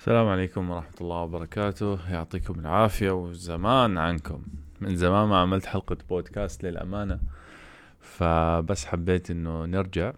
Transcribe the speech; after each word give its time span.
السلام 0.00 0.28
عليكم 0.28 0.70
ورحمة 0.70 0.94
الله 1.00 1.16
وبركاته. 1.16 2.12
يعطيكم 2.12 2.60
العافية 2.60 3.10
وزمان 3.10 3.98
عنكم. 3.98 4.42
من 4.80 4.96
زمان 4.96 5.28
ما 5.28 5.38
عملت 5.38 5.66
حلقة 5.66 5.96
بودكاست 6.08 6.64
للأمانة 6.64 7.20
فبس 8.00 8.84
حبيت 8.84 9.30
إنه 9.30 9.64
نرجع. 9.64 10.12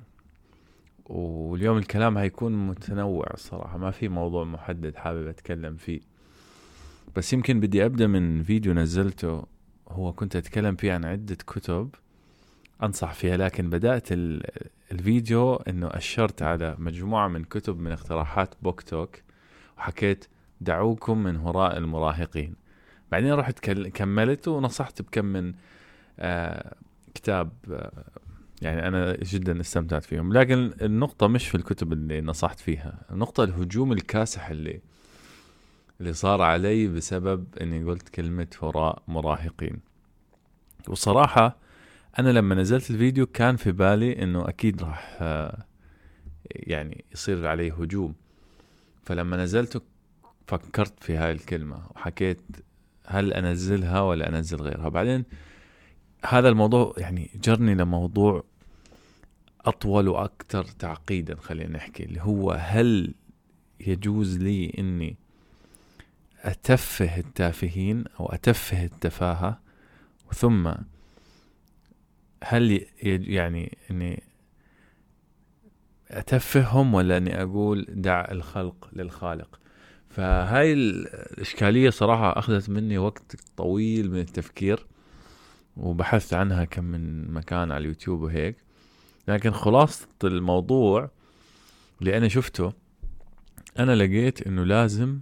واليوم 1.06 1.78
الكلام 1.78 2.18
هيكون 2.18 2.66
متنوع 2.66 3.26
الصراحة 3.34 3.78
ما 3.78 3.90
في 3.90 4.08
موضوع 4.08 4.44
محدد 4.44 4.96
حابب 4.96 5.26
أتكلم 5.26 5.76
فيه. 5.76 6.00
بس 7.16 7.32
يمكن 7.32 7.60
بدي 7.60 7.84
أبدأ 7.84 8.06
من 8.06 8.42
فيديو 8.42 8.72
نزلته 8.72 9.44
هو 9.88 10.12
كنت 10.12 10.36
أتكلم 10.36 10.76
فيه 10.76 10.92
عن 10.92 11.04
عدة 11.04 11.34
كتب. 11.34 11.94
أنصح 12.82 13.14
فيها 13.14 13.36
لكن 13.36 13.70
بدأت 13.70 14.08
الفيديو 14.92 15.54
إنه 15.54 15.86
أشرت 15.86 16.42
على 16.42 16.76
مجموعة 16.78 17.28
من 17.28 17.44
كتب 17.44 17.80
من 17.80 17.92
اقتراحات 17.92 18.54
بوك 18.62 18.82
توك. 18.82 19.16
وحكيت 19.82 20.24
دعوكم 20.60 21.22
من 21.22 21.36
هراء 21.36 21.78
المراهقين. 21.78 22.54
بعدين 23.12 23.32
رحت 23.32 23.58
كملت 23.70 24.48
ونصحت 24.48 25.02
بكم 25.02 25.24
من 25.24 25.54
آه 26.18 26.74
كتاب 27.14 27.52
آه 27.70 28.04
يعني 28.62 28.88
أنا 28.88 29.16
جدا 29.22 29.60
استمتعت 29.60 30.04
فيهم. 30.04 30.32
لكن 30.32 30.72
النقطة 30.82 31.26
مش 31.26 31.48
في 31.48 31.54
الكتب 31.54 31.92
اللي 31.92 32.20
نصحت 32.20 32.60
فيها 32.60 33.06
النقطة 33.10 33.44
الهجوم 33.44 33.92
الكاسح 33.92 34.48
اللي 34.48 34.80
اللي 36.00 36.12
صار 36.12 36.42
علي 36.42 36.88
بسبب 36.88 37.44
إني 37.60 37.84
قلت 37.84 38.08
كلمة 38.08 38.48
هراء 38.62 39.02
مراهقين. 39.08 39.80
وصراحة 40.88 41.56
أنا 42.18 42.30
لما 42.30 42.54
نزلت 42.54 42.90
الفيديو 42.90 43.26
كان 43.26 43.56
في 43.56 43.72
بالي 43.72 44.22
إنه 44.22 44.48
أكيد 44.48 44.82
راح 44.82 45.18
آه 45.20 45.66
يعني 46.50 47.04
يصير 47.12 47.46
علي 47.46 47.70
هجوم. 47.70 48.14
فلما 49.04 49.36
نزلته 49.36 49.80
فكرت 50.46 51.02
في 51.02 51.16
هاي 51.16 51.32
الكلمة 51.32 51.82
وحكيت 51.90 52.40
هل 53.06 53.32
أنزلها 53.32 54.00
ولا 54.00 54.28
أنزل 54.28 54.62
غيرها. 54.62 54.88
بعدين 54.88 55.24
هذا 56.26 56.48
الموضوع 56.48 56.94
يعني 56.96 57.30
جرني 57.44 57.74
لموضوع 57.74 58.44
أطول 59.60 60.08
وأكثر 60.08 60.64
تعقيدا 60.64 61.36
خلينا 61.36 61.70
نحكي 61.70 62.04
اللي 62.04 62.20
هو 62.20 62.52
هل 62.52 63.14
يجوز 63.80 64.38
لي 64.38 64.72
إني 64.78 65.16
أتفه 66.40 67.18
التافهين 67.18 68.04
أو 68.20 68.26
أتفه 68.26 68.84
التفاهة؟ 68.84 69.60
ثم 70.34 70.72
هل 72.44 72.86
يعني 73.02 73.78
إني 73.90 74.22
اتفههم 76.12 76.94
ولا 76.94 77.16
أني 77.16 77.42
أقول 77.42 77.86
دع 77.88 78.28
الخلق 78.30 78.88
للخالق؟ 78.92 79.60
فهاي 80.10 80.72
الإشكالية 80.72 81.90
صراحة 81.90 82.38
أخذت 82.38 82.70
مني 82.70 82.98
وقت 82.98 83.36
طويل 83.56 84.10
من 84.10 84.18
التفكير 84.18 84.86
وبحثت 85.76 86.34
عنها 86.34 86.64
كم 86.64 86.84
من 86.84 87.32
مكان 87.32 87.72
على 87.72 87.80
اليوتيوب 87.82 88.22
وهيك. 88.22 88.56
لكن 89.28 89.50
خلاصة 89.50 90.08
الموضوع 90.24 91.10
اللي 92.00 92.16
أنا 92.16 92.28
شفته 92.28 92.72
أنا 93.78 93.96
لقيت 93.96 94.46
إنه 94.46 94.64
لازم 94.64 95.18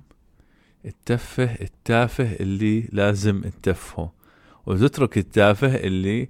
التفه 0.85 1.45
التافه 1.61 2.33
اللي 2.41 2.89
لازم 2.93 3.43
التفهه 3.45 4.13
وتترك 4.67 5.19
التافه 5.19 5.75
اللي 5.77 6.29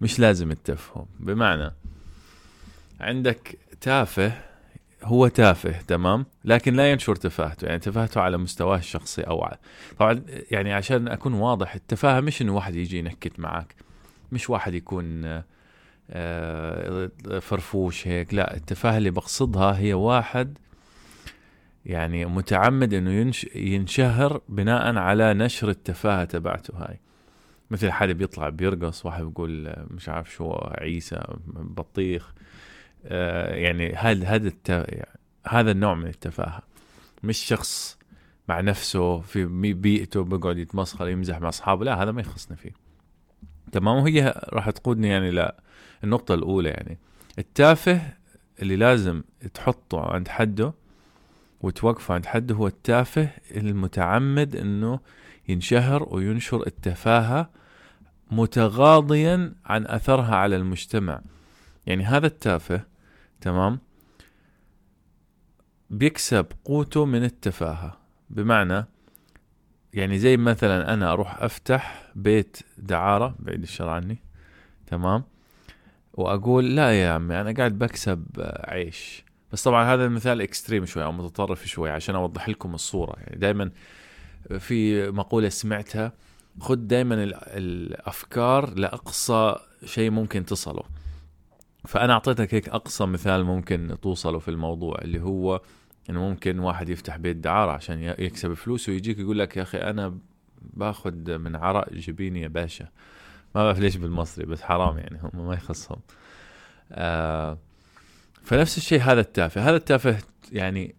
مش 0.00 0.20
لازم 0.20 0.50
التفهه 0.50 1.06
بمعنى 1.20 1.72
عندك 3.00 3.58
تافه 3.80 4.32
هو 5.02 5.28
تافه 5.28 5.80
تمام؟ 5.82 6.26
لكن 6.44 6.74
لا 6.74 6.90
ينشر 6.90 7.16
تفاهته 7.16 7.66
يعني 7.66 7.78
تفاهته 7.78 8.20
على 8.20 8.38
مستواه 8.38 8.78
الشخصي 8.78 9.22
أو 9.22 9.44
على 9.44 9.58
طبعا 9.98 10.22
يعني 10.50 10.72
عشان 10.72 11.08
أكون 11.08 11.32
واضح 11.34 11.74
التفاهة 11.74 12.20
مش 12.20 12.42
انه 12.42 12.54
واحد 12.54 12.74
يجي 12.74 12.98
ينكت 12.98 13.40
معك 13.40 13.74
مش 14.32 14.50
واحد 14.50 14.74
يكون 14.74 15.42
آه، 16.10 17.10
فرفوش 17.40 18.08
هيك 18.08 18.34
لا 18.34 18.56
التفاهة 18.56 18.98
اللي 18.98 19.10
بقصدها 19.10 19.78
هي 19.78 19.94
واحد 19.94 20.58
يعني 21.86 22.24
متعمد 22.24 22.94
إنه 22.94 23.10
ينش 23.10 23.44
ينشهر 23.54 24.40
بناء 24.48 24.96
على 24.96 25.34
نشر 25.34 25.68
التفاهة 25.68 26.24
تبعته 26.24 26.74
هاي. 26.76 27.00
مثل 27.70 27.90
حدا 27.90 28.12
بيطلع 28.12 28.48
بيرقص 28.48 29.06
واحد 29.06 29.22
بيقول 29.24 29.74
مش 29.90 30.08
عارف 30.08 30.32
شو 30.32 30.52
عيسى 30.52 31.22
بطيخ 31.46 32.32
يعني 33.04 33.94
هذا 33.94 34.26
هذا 34.26 34.52
هذا 35.48 35.70
النوع 35.70 35.94
من 35.94 36.06
التفاهة. 36.06 36.62
مش 37.22 37.38
شخص 37.38 37.98
مع 38.48 38.60
نفسه 38.60 39.20
في 39.20 39.44
بيئته 39.72 40.24
بيقعد 40.24 40.58
يتمسخر 40.58 41.08
يمزح 41.08 41.40
مع 41.40 41.48
أصحابه. 41.48 41.84
لا 41.84 42.02
هذا 42.02 42.12
ما 42.12 42.20
يخصني 42.20 42.56
فيه. 42.56 42.72
تمام؟ 43.72 43.96
وهي 43.96 44.42
راح 44.48 44.70
تقودني 44.70 45.08
يعني 45.08 45.30
لا 45.30 45.60
النقطة 46.04 46.34
الأولى 46.34 46.68
يعني. 46.68 46.98
التافه 47.38 48.00
اللي 48.62 48.76
لازم 48.76 49.22
تحطه 49.54 50.00
عند 50.00 50.28
حده 50.28 50.72
وتوقفه 51.60 52.14
عند 52.14 52.26
حده 52.26 52.54
هو 52.54 52.66
التافه 52.66 53.28
المتعمد 53.56 54.56
إنه 54.56 55.00
ينشهر 55.48 56.08
وينشر 56.10 56.66
التفاهة 56.66 57.50
متغاضيا 58.30 59.54
عن 59.64 59.86
أثرها 59.86 60.36
على 60.36 60.56
المجتمع. 60.56 61.20
يعني 61.86 62.04
هذا 62.04 62.26
التافه 62.26 62.82
تمام؟ 63.40 63.78
بيكسب 65.90 66.46
قوته 66.64 67.04
من 67.04 67.24
التفاهة. 67.24 67.98
بمعنى 68.30 68.84
يعني 69.94 70.18
زي 70.18 70.36
مثلا 70.36 70.94
أنا 70.94 71.12
أروح 71.12 71.42
أفتح 71.42 72.12
بيت 72.14 72.58
دعارة 72.78 73.34
بعيد 73.38 73.62
الشر 73.62 73.88
عني 73.88 74.18
تمام؟ 74.86 75.24
وأقول 76.12 76.76
لا 76.76 77.02
يا 77.02 77.10
عمي 77.10 77.40
أنا 77.40 77.52
قاعد 77.52 77.78
بكسب 77.78 78.26
عيش. 78.64 79.24
بس 79.52 79.62
طبعا 79.62 79.94
هذا 79.94 80.04
المثال 80.04 80.40
اكستريم 80.40 80.86
شوي 80.86 81.04
أو 81.04 81.12
متطرف 81.12 81.66
شوي 81.66 81.90
عشان 81.90 82.14
أوضح 82.14 82.48
لكم 82.48 82.74
الصورة. 82.74 83.16
يعني 83.18 83.36
دائما 83.36 83.70
في 84.58 85.10
مقولة 85.10 85.48
سمعتها 85.48 86.12
خذ 86.60 86.76
دائما 86.76 87.14
الأفكار 87.46 88.74
لأقصى 88.74 89.56
شيء 89.84 90.10
ممكن 90.10 90.44
تصله. 90.44 90.82
فأنا 91.86 92.12
أعطيتك 92.12 92.54
هيك 92.54 92.68
أقصى 92.68 93.06
مثال 93.06 93.44
ممكن 93.44 93.96
توصله 94.02 94.38
في 94.38 94.48
الموضوع 94.48 94.98
اللي 95.02 95.22
هو 95.22 95.60
إنه 96.10 96.20
ممكن 96.20 96.58
واحد 96.58 96.88
يفتح 96.88 97.16
بيت 97.16 97.36
دعارة 97.36 97.72
عشان 97.72 98.02
يكسب 98.02 98.54
فلوس 98.54 98.88
ويجيك 98.88 99.18
يقول 99.18 99.38
لك 99.38 99.56
يا 99.56 99.62
أخي 99.62 99.78
أنا 99.78 100.18
باخذ 100.60 101.38
من 101.38 101.56
عراء 101.56 101.94
جبيني 101.94 102.40
يا 102.40 102.48
باشا. 102.48 102.88
ما 103.54 103.64
بعرف 103.64 103.78
ليش 103.78 103.96
بالمصري 103.96 104.46
بس 104.46 104.62
حرام 104.62 104.98
يعني 104.98 105.20
هم 105.22 105.46
ما 105.46 105.54
يخصهم. 105.54 105.98
آه 106.92 107.58
فنفس 108.42 108.76
الشيء 108.76 109.00
هذا 109.00 109.20
التافه. 109.20 109.60
هذا 109.60 109.76
التافه 109.76 110.18
يعني 110.52 110.94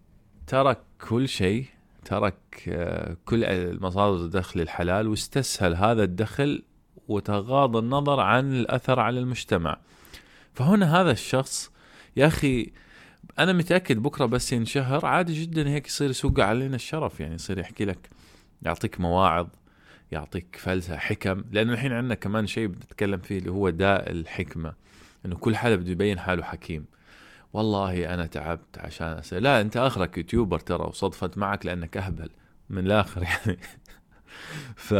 ترك 0.47 0.79
كل 1.09 1.27
شيء 1.27 1.65
ترك 2.05 2.35
آه 2.67 3.17
كل 3.25 3.77
مصادر 3.81 4.25
الدخل 4.25 4.61
الحلال 4.61 5.07
واستسهل 5.07 5.75
هذا 5.75 6.03
الدخل 6.03 6.63
وتغاضى 7.07 7.79
النظر 7.79 8.19
عن 8.19 8.51
الأثر 8.53 8.99
على 8.99 9.19
المجتمع. 9.19 9.77
فهنا 10.57 11.01
هذا 11.01 11.12
الشخص 11.12 11.72
يا 12.16 12.28
أخي 12.28 12.72
أنا 13.40 13.53
متأكد 13.53 13.97
بكرة 14.03 14.25
بس 14.25 14.53
ينشهر 14.53 15.06
عادي 15.06 15.41
جدا 15.41 15.69
هيك 15.69 15.88
يصير 15.88 16.09
يسوق 16.09 16.40
علينا 16.40 16.75
الشرف 16.75 17.19
يعني 17.19 17.35
يصير 17.35 17.59
يحكي 17.59 17.85
لك 17.85 18.09
يعطيك 18.62 19.00
مواعظ 19.00 19.47
يعطيك 20.12 20.56
فلسفه 20.59 20.97
حكم 20.97 21.44
لأنه 21.51 21.73
الحين 21.73 21.91
عندنا 21.91 22.16
كمان 22.16 22.47
شيء 22.47 22.68
بنتكلم 22.68 23.19
فيه 23.19 23.38
اللي 23.38 23.51
هو 23.51 23.69
داء 23.69 24.12
الحكمة 24.12 24.73
إنه 25.25 25.35
كل 25.35 25.56
حدا 25.56 25.75
بده 25.75 25.91
يبين 25.91 26.19
حاله 26.19 26.44
حكيم 26.44 26.85
والله 27.53 28.13
أنا 28.13 28.25
تعبت 28.25 28.78
عشان 28.78 29.07
أسأل. 29.07 29.44
لا 29.44 29.62
أنت 29.62 29.78
آخرك 29.78 30.18
يوتيوبر 30.18 30.59
ترى 30.59 30.84
وصدفت 30.84 31.38
معك 31.38 31.66
لأنك 31.66 31.97
أهبل 31.97 32.29
من 32.69 32.86
الآخر 32.86 33.24
يعني 33.31 33.60
ف 34.75 34.94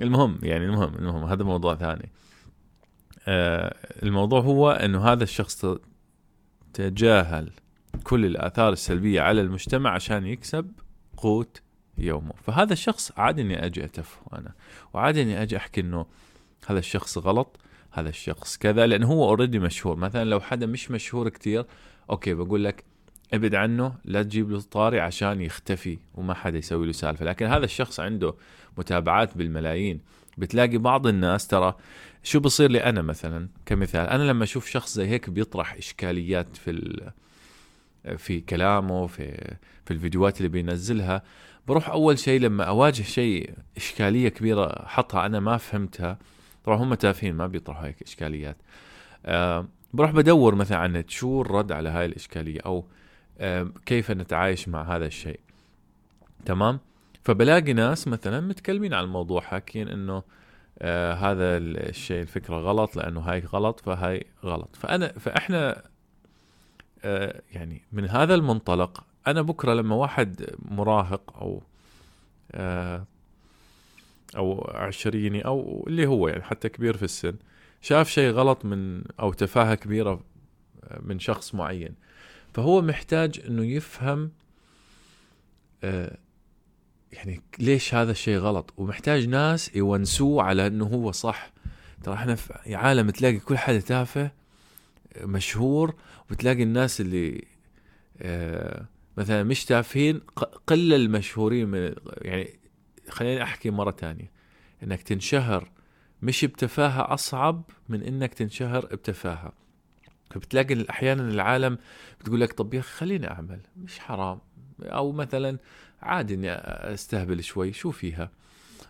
المهم 0.00 0.38
يعني 0.42 0.64
المهم 0.64 0.94
المهم 0.94 1.24
هذا 1.24 1.44
موضوع 1.44 1.74
ثاني 1.74 2.10
الموضوع 4.02 4.40
هو 4.40 4.70
إنه 4.70 5.12
هذا 5.12 5.22
الشخص 5.24 5.66
تجاهل 6.72 7.50
كل 8.04 8.24
الآثار 8.24 8.72
السلبية 8.72 9.20
على 9.20 9.40
المجتمع 9.40 9.90
عشان 9.90 10.26
يكسب 10.26 10.70
قوت 11.16 11.62
يومه. 11.98 12.32
فهذا 12.42 12.72
الشخص 12.72 13.12
عادي 13.16 13.42
إني 13.42 13.66
أجي 13.66 13.84
أتفه 13.84 14.38
أنا 14.38 14.52
وعادي 14.94 15.22
إني 15.22 15.42
أجي 15.42 15.56
أحكي 15.56 15.80
إنه 15.80 16.06
هذا 16.66 16.78
الشخص 16.78 17.18
غلط 17.18 17.60
هذا 17.92 18.08
الشخص 18.08 18.56
كذا 18.56 18.86
لأنه 18.86 19.06
هو 19.06 19.28
already 19.28 19.58
مشهور. 19.58 19.96
مثلا 19.96 20.24
لو 20.24 20.40
حدا 20.40 20.66
مش 20.66 20.90
مشهور 20.90 21.28
كتير 21.28 21.66
okay 22.10 22.34
بقول 22.34 22.64
لك 22.64 22.84
ابعد 23.34 23.54
عنه 23.54 23.94
لا 24.04 24.22
تجيب 24.22 24.50
له 24.50 24.60
طاري 24.60 25.00
عشان 25.00 25.40
يختفي 25.40 25.98
وما 26.14 26.34
حدا 26.34 26.58
يسوي 26.58 26.86
له 26.86 26.92
سالفة. 26.92 27.24
لكن 27.24 27.46
هذا 27.46 27.64
الشخص 27.64 28.00
عنده 28.00 28.34
متابعات 28.78 29.36
بالملايين. 29.36 30.00
بتلاقي 30.38 30.78
بعض 30.78 31.06
الناس 31.06 31.46
ترى 31.46 31.76
شو 32.22 32.40
بصير 32.40 32.70
لي 32.70 32.84
أنا 32.84 33.02
مثلا؟ 33.02 33.48
كمثال 33.66 34.08
أنا 34.08 34.22
لما 34.22 34.44
أشوف 34.44 34.66
شخص 34.66 34.94
زي 34.94 35.06
هيك 35.06 35.30
بيطرح 35.30 35.74
إشكاليات 35.74 36.56
في 36.56 37.10
في 38.16 38.40
كلامه 38.40 39.06
في 39.06 39.56
في 39.84 39.90
الفيديوهات 39.90 40.38
اللي 40.38 40.48
بينزلها 40.48 41.22
بروح 41.68 41.88
أول 41.88 42.18
شيء 42.18 42.40
لما 42.40 42.64
أواجه 42.64 43.02
شيء 43.02 43.50
إشكالية 43.76 44.28
كبيرة 44.28 44.86
حطها 44.86 45.26
أنا 45.26 45.40
ما 45.40 45.56
فهمتها 45.56 46.18
طبعا 46.64 46.76
هم 46.76 46.94
تافهين 46.94 47.34
ما 47.34 47.46
بيطرحوا 47.46 47.86
هيك 47.86 48.02
إشكاليات. 48.02 48.56
أه 49.26 49.68
بروح 49.94 50.10
بدور 50.10 50.54
مثلا 50.54 50.78
عن 50.78 51.04
شو 51.08 51.42
الرد 51.42 51.72
على 51.72 51.88
هاي 51.88 52.06
الإشكالية؟ 52.06 52.60
أو 52.60 52.86
كيف 53.86 54.10
نتعايش 54.10 54.68
مع 54.68 54.96
هذا 54.96 55.06
الشيء. 55.06 55.40
تمام؟ 56.44 56.80
فبلاقي 57.24 57.72
ناس 57.72 58.08
مثلا 58.08 58.40
متكلمين 58.40 58.94
عن 58.94 59.04
الموضوع 59.04 59.40
حاكين 59.40 59.88
إنه 59.88 60.22
آه 60.78 61.14
هذا 61.14 61.56
الشيء 61.56 62.22
الفكرة 62.22 62.56
غلط 62.56 62.96
لأنه 62.96 63.20
هاي 63.20 63.40
غلط 63.40 63.80
فهاي 63.80 64.26
غلط. 64.44 64.76
فانا 64.76 65.08
فإحنا 65.08 65.82
آه 67.04 67.42
يعني 67.52 67.82
من 67.92 68.08
هذا 68.08 68.34
المنطلق 68.34 69.04
أنا 69.26 69.42
بكرة 69.42 69.74
لما 69.74 69.94
واحد 69.94 70.46
مراهق 70.58 71.36
أو 71.36 71.62
آه 72.52 73.04
أو 74.36 74.70
عشريني 74.74 75.44
أو 75.44 75.84
اللي 75.88 76.06
هو 76.06 76.28
يعني 76.28 76.42
حتى 76.42 76.68
كبير 76.68 76.96
في 76.96 77.02
السن 77.02 77.36
شاف 77.80 78.08
شيء 78.10 78.30
غلط 78.30 78.64
من 78.64 79.02
أو 79.20 79.32
تفاهة 79.32 79.74
كبيرة 79.74 80.20
من 81.00 81.18
شخص 81.18 81.54
معين. 81.54 81.94
فهو 82.56 82.82
محتاج 82.82 83.40
إنه 83.48 83.64
يفهم 83.64 84.32
آه 85.84 86.18
يعني 87.12 87.42
ليش 87.58 87.94
هذا 87.94 88.10
الشيء 88.10 88.38
غلط. 88.38 88.74
ومحتاج 88.76 89.28
ناس 89.28 89.76
يونسوه 89.76 90.42
على 90.42 90.66
إنه 90.66 90.84
هو 90.84 91.12
صح. 91.12 91.52
ترى 92.02 92.14
إحنا 92.14 92.34
في 92.34 92.74
عالم 92.74 93.10
تلاقي 93.10 93.38
كل 93.38 93.58
حدا 93.58 93.80
تافه 93.80 94.30
مشهور 95.20 95.94
وتلاقي 96.30 96.62
الناس 96.62 97.00
اللي 97.00 97.44
آه 98.20 98.86
مثلا 99.16 99.42
مش 99.42 99.64
تافهين 99.64 100.20
قل 100.66 100.94
المشهورين 100.94 101.68
من 101.68 101.94
يعني 102.06 102.58
خليني 103.08 103.42
أحكي 103.42 103.70
مرة 103.70 103.90
تانية. 103.90 104.30
إنك 104.82 105.02
تنشهر 105.02 105.70
مش 106.22 106.44
بتفاهه 106.44 107.14
أصعب 107.14 107.62
من 107.88 108.02
إنك 108.02 108.34
تنشهر 108.34 108.86
بتفاهه 108.86 109.65
فبتلاقي 110.30 110.90
أحيانا 110.90 111.28
العالم 111.28 111.78
بتقول 112.20 112.40
لك 112.40 112.52
طب 112.52 112.74
يا 112.74 112.80
أخي 112.80 112.92
خليني 112.98 113.30
أعمل 113.30 113.60
مش 113.76 113.98
حرام. 113.98 114.38
أو 114.82 115.12
مثلا 115.12 115.58
عادي 116.02 116.34
إني 116.34 116.52
أستهبل 116.94 117.44
شوي 117.44 117.72
شو 117.72 117.90
فيها؟ 117.90 118.30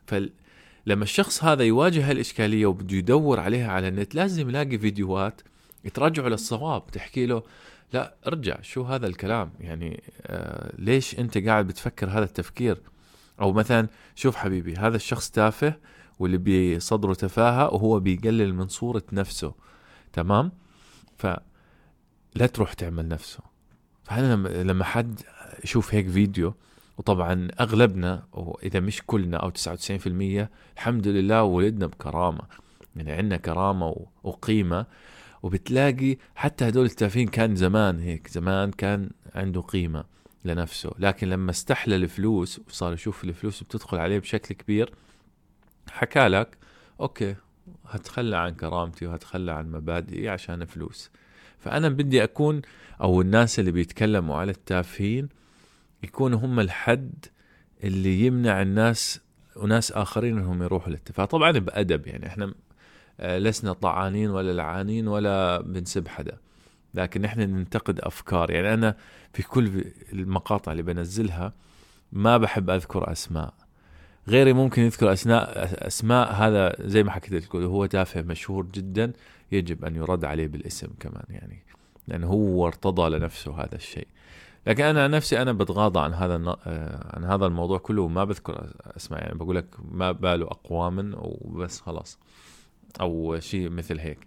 فلما 0.07 1.03
الشخص 1.03 1.45
هذا 1.45 1.65
يواجه 1.65 2.11
هالإشكالية 2.11 2.67
وبده 2.67 2.97
يدور 2.97 3.41
عليها 3.41 3.73
على 3.73 3.89
النت 3.89 4.15
لازم 4.15 4.49
يلاقي 4.49 4.79
فيديوهات 4.79 5.41
ترجعه 5.95 6.29
للصواب 6.29 6.87
تحكي 6.87 7.27
له 7.27 7.43
لا 7.93 8.15
ارجع 8.27 8.61
شو 8.63 8.83
هذا 8.83 9.07
الكلام؟ 9.07 9.51
يعني 9.61 10.03
آه 10.23 10.73
ليش 10.79 11.19
أنت 11.19 11.39
قاعد 11.39 11.67
بتفكر 11.67 12.09
هذا 12.09 12.25
التفكير؟ 12.25 12.79
أو 13.41 13.53
مثلا 13.53 13.89
شوف 14.15 14.37
حبيبي 14.37 14.77
هذا 14.77 14.97
الشخص 14.97 15.31
تافه 15.31 15.75
واللي 16.19 16.77
بصدره 16.77 17.15
تفاهة 17.15 17.75
وهو 17.75 18.01
بيقلل 18.01 18.55
من 18.55 18.69
صورة 18.69 19.03
نفسه. 19.13 19.55
تمام؟ 20.13 20.53
ف 21.19 21.27
لا 22.35 22.47
تروح 22.47 22.73
تعمل 22.73 23.09
نفسه. 23.09 23.41
فانا 24.05 24.49
لما 24.63 24.85
حد 24.85 25.21
يشوف 25.65 25.95
هيك 25.95 26.09
فيديو 26.09 26.55
وطبعا 26.99 27.49
أغلبنا 27.61 28.27
وإذا 28.33 28.81
مش 28.81 29.03
كلنا 29.07 29.37
أو 29.37 29.51
99% 29.51 30.49
الحمد 30.77 31.09
لله 31.09 31.43
ولدنا 31.43 31.87
بكرامة. 31.87 32.43
يعني 32.97 33.13
عندنا 33.13 33.37
كرامة 33.37 34.07
وقيمة 34.25 34.87
وبتلاقي 35.43 36.17
حتى 36.35 36.69
هدول 36.69 36.85
التافهين 36.85 37.29
كان 37.29 37.57
زمان 37.57 38.01
هيك 38.01 38.29
زمان 38.29 38.71
كان 38.71 39.11
عنده 39.35 39.61
قيمة 39.61 40.05
لنفسه. 40.45 40.91
لكن 40.99 41.29
لما 41.29 41.51
استحلى 41.51 41.97
الفلوس 41.97 42.61
وصار 42.69 42.93
يشوف 42.93 43.25
الفلوس 43.25 43.63
بتدخل 43.63 43.99
عليه 43.99 44.19
بشكل 44.19 44.55
كبير 44.55 44.95
حكى 45.91 46.29
لك 46.29 46.57
أوكي 47.01 47.35
هتخلى 47.87 48.37
عن 48.37 48.55
كرامتي 48.55 49.07
وهتخلى 49.07 49.53
عن 49.53 49.71
مبادئي 49.71 50.29
عشان 50.29 50.65
فلوس. 50.65 51.11
فأنا 51.59 51.89
بدي 51.89 52.25
أكون 52.25 52.63
أو 53.01 53.21
الناس 53.21 53.59
اللي 53.59 53.71
بيتكلموا 53.71 54.37
على 54.37 54.51
التافهين 54.51 55.29
يكونوا 56.03 56.39
هم 56.39 56.61
الحد 56.61 57.27
اللي 57.85 58.21
يمنع 58.21 58.63
الناس 58.63 59.21
وناس 59.57 59.93
آخرين 59.93 60.39
إنهم 60.39 60.63
يروحوا 60.63 60.91
للتفاهه 60.91 61.27
طبعا 61.27 61.51
بأدب 61.51 62.07
يعني 62.07 62.27
إحنا 62.27 62.55
آه، 63.21 63.39
لسنا 63.39 63.73
طعانين 63.73 64.31
ولا 64.31 64.53
لعانين 64.53 65.09
ولا 65.09 65.61
بنسب 65.61 66.09
حدا. 66.09 66.39
لكن 66.95 67.25
إحنا 67.25 67.47
ننتقد 67.47 68.01
أفكار. 68.01 68.51
يعني 68.51 68.75
أنا 68.75 68.97
في 69.33 69.43
كل 69.43 69.85
المقاطع 70.13 70.73
اللي 70.73 70.83
بنزلها 70.83 71.53
ما 72.13 72.39
بحب 72.39 72.71
أذكر 72.71 73.13
أسماء. 73.13 73.55
غيري 74.29 74.53
ممكن 74.53 74.83
يذكر 74.83 75.13
أسماء 75.13 75.69
أسماء 75.87 76.33
هذا 76.33 76.77
زي 76.81 77.03
ما 77.03 77.11
حكيت 77.11 77.33
لكم 77.33 77.63
هو 77.65 77.87
تافه 77.87 78.23
مشهور 78.23 78.67
جدا 78.67 79.13
يجب 79.53 79.85
أن 79.85 79.97
يرد 79.97 80.25
عليه 80.25 80.47
بالاسم 80.47 80.89
كمان 81.01 81.25
يعني 81.31 81.63
لأنه 82.09 82.27
هو 82.27 82.67
ارتضى 82.67 83.17
لنفسه 83.17 83.55
هذا 83.63 83.75
الشيء. 83.75 84.07
لكن 84.67 84.85
أنا 84.85 85.09
نفسي 85.09 85.43
أنا 85.43 85.53
بتغاضى 85.53 86.01
عن 86.01 86.15
هذا 86.15 86.57
آه، 86.67 87.17
عن 87.17 87.25
هذا 87.25 87.47
الموضوع 87.47 87.79
كله 87.79 88.03
وما 88.03 88.25
بذكر 88.25 88.67
أسماء 88.97 89.21
يعني 89.21 89.35
بقول 89.39 89.57
لك 89.57 89.67
ما 89.91 90.13
باله 90.13 90.47
اقواما 90.47 91.13
وبس 91.19 91.81
خلاص 91.81 92.19
أو 93.01 93.41
شيء 93.41 93.69
مثل 93.69 93.99
هيك. 93.99 94.19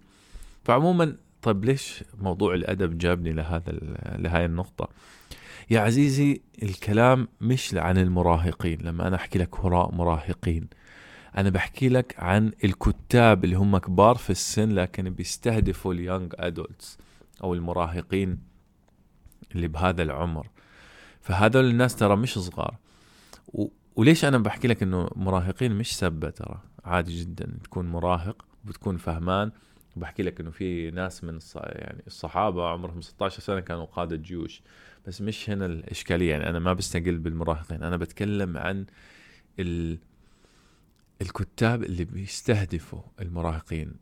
فعموما 0.64 1.16
طيب 1.42 1.66
ليش 1.66 2.04
موضوع 2.22 2.54
الأدب 2.54 2.98
جابني 2.98 3.32
لهذا 3.32 3.72
لهاي 4.18 4.46
النقطة؟ 4.46 4.90
يا 5.70 5.80
عزيزي 5.80 6.42
الكلام 6.64 7.28
مش 7.42 7.74
عن 7.74 7.98
المراهقين. 7.98 8.80
لما 8.82 9.08
أنا 9.08 9.16
أحكي 9.16 9.40
لك 9.40 9.56
هراء 9.60 9.96
مراهقين 9.96 10.68
أنا 11.38 11.50
بحكي 11.50 11.90
لك 11.90 12.16
عن 12.18 12.52
الكتاب 12.64 13.44
اللي 13.44 13.56
هم 13.56 13.78
كبار 13.78 14.16
في 14.16 14.30
السن 14.30 14.72
لكن 14.72 15.10
بيستهدفوا 15.10 15.94
اليونج 15.94 16.34
أدولتس 16.38 16.98
أو 17.44 17.54
المراهقين 17.54 18.40
اللي 19.56 19.68
بهذا 19.68 20.04
العمر. 20.04 20.48
فهذول 21.22 21.66
الناس 21.66 21.96
ترى 21.96 22.16
مش 22.16 22.40
صغار. 22.40 22.76
و... 23.48 23.68
وليش 23.96 24.26
أنا 24.26 24.38
بحكي 24.38 24.68
لك 24.68 24.84
إنه 24.84 25.10
مراهقين 25.16 25.72
مش 25.72 25.98
سبة؟ 25.98 26.30
ترى 26.30 26.62
عادي 26.86 27.22
جدا 27.22 27.58
تكون 27.64 27.86
مراهق 27.86 28.46
وبتكون 28.66 28.98
فهمان. 28.98 29.52
وبحكي 29.96 30.24
لك 30.24 30.40
إنه 30.40 30.52
في 30.52 30.92
ناس 30.92 31.24
من. 31.24 31.40
يعني 31.56 32.04
الصحابة 32.08 32.68
عمرهم 32.70 33.02
16 33.02 33.40
سنة 33.42 33.60
كانوا 33.60 33.86
قادة 33.86 34.16
جيوش. 34.16 34.62
بس 35.10 35.22
مش 35.22 35.50
هنا 35.50 35.66
الإشكالية. 35.66 36.32
يعني 36.32 36.50
أنا 36.50 36.60
ما 36.60 36.74
بستقل 36.74 37.18
بالمراهقين. 37.18 37.84
أنا 37.84 37.98
بتكلم 37.98 38.58
عن 38.58 38.86
ال... 39.60 39.98
الكتاب 41.22 41.84
اللي 41.84 42.06
بيستهدفوا 42.06 43.02
المراهقين. 43.22 43.94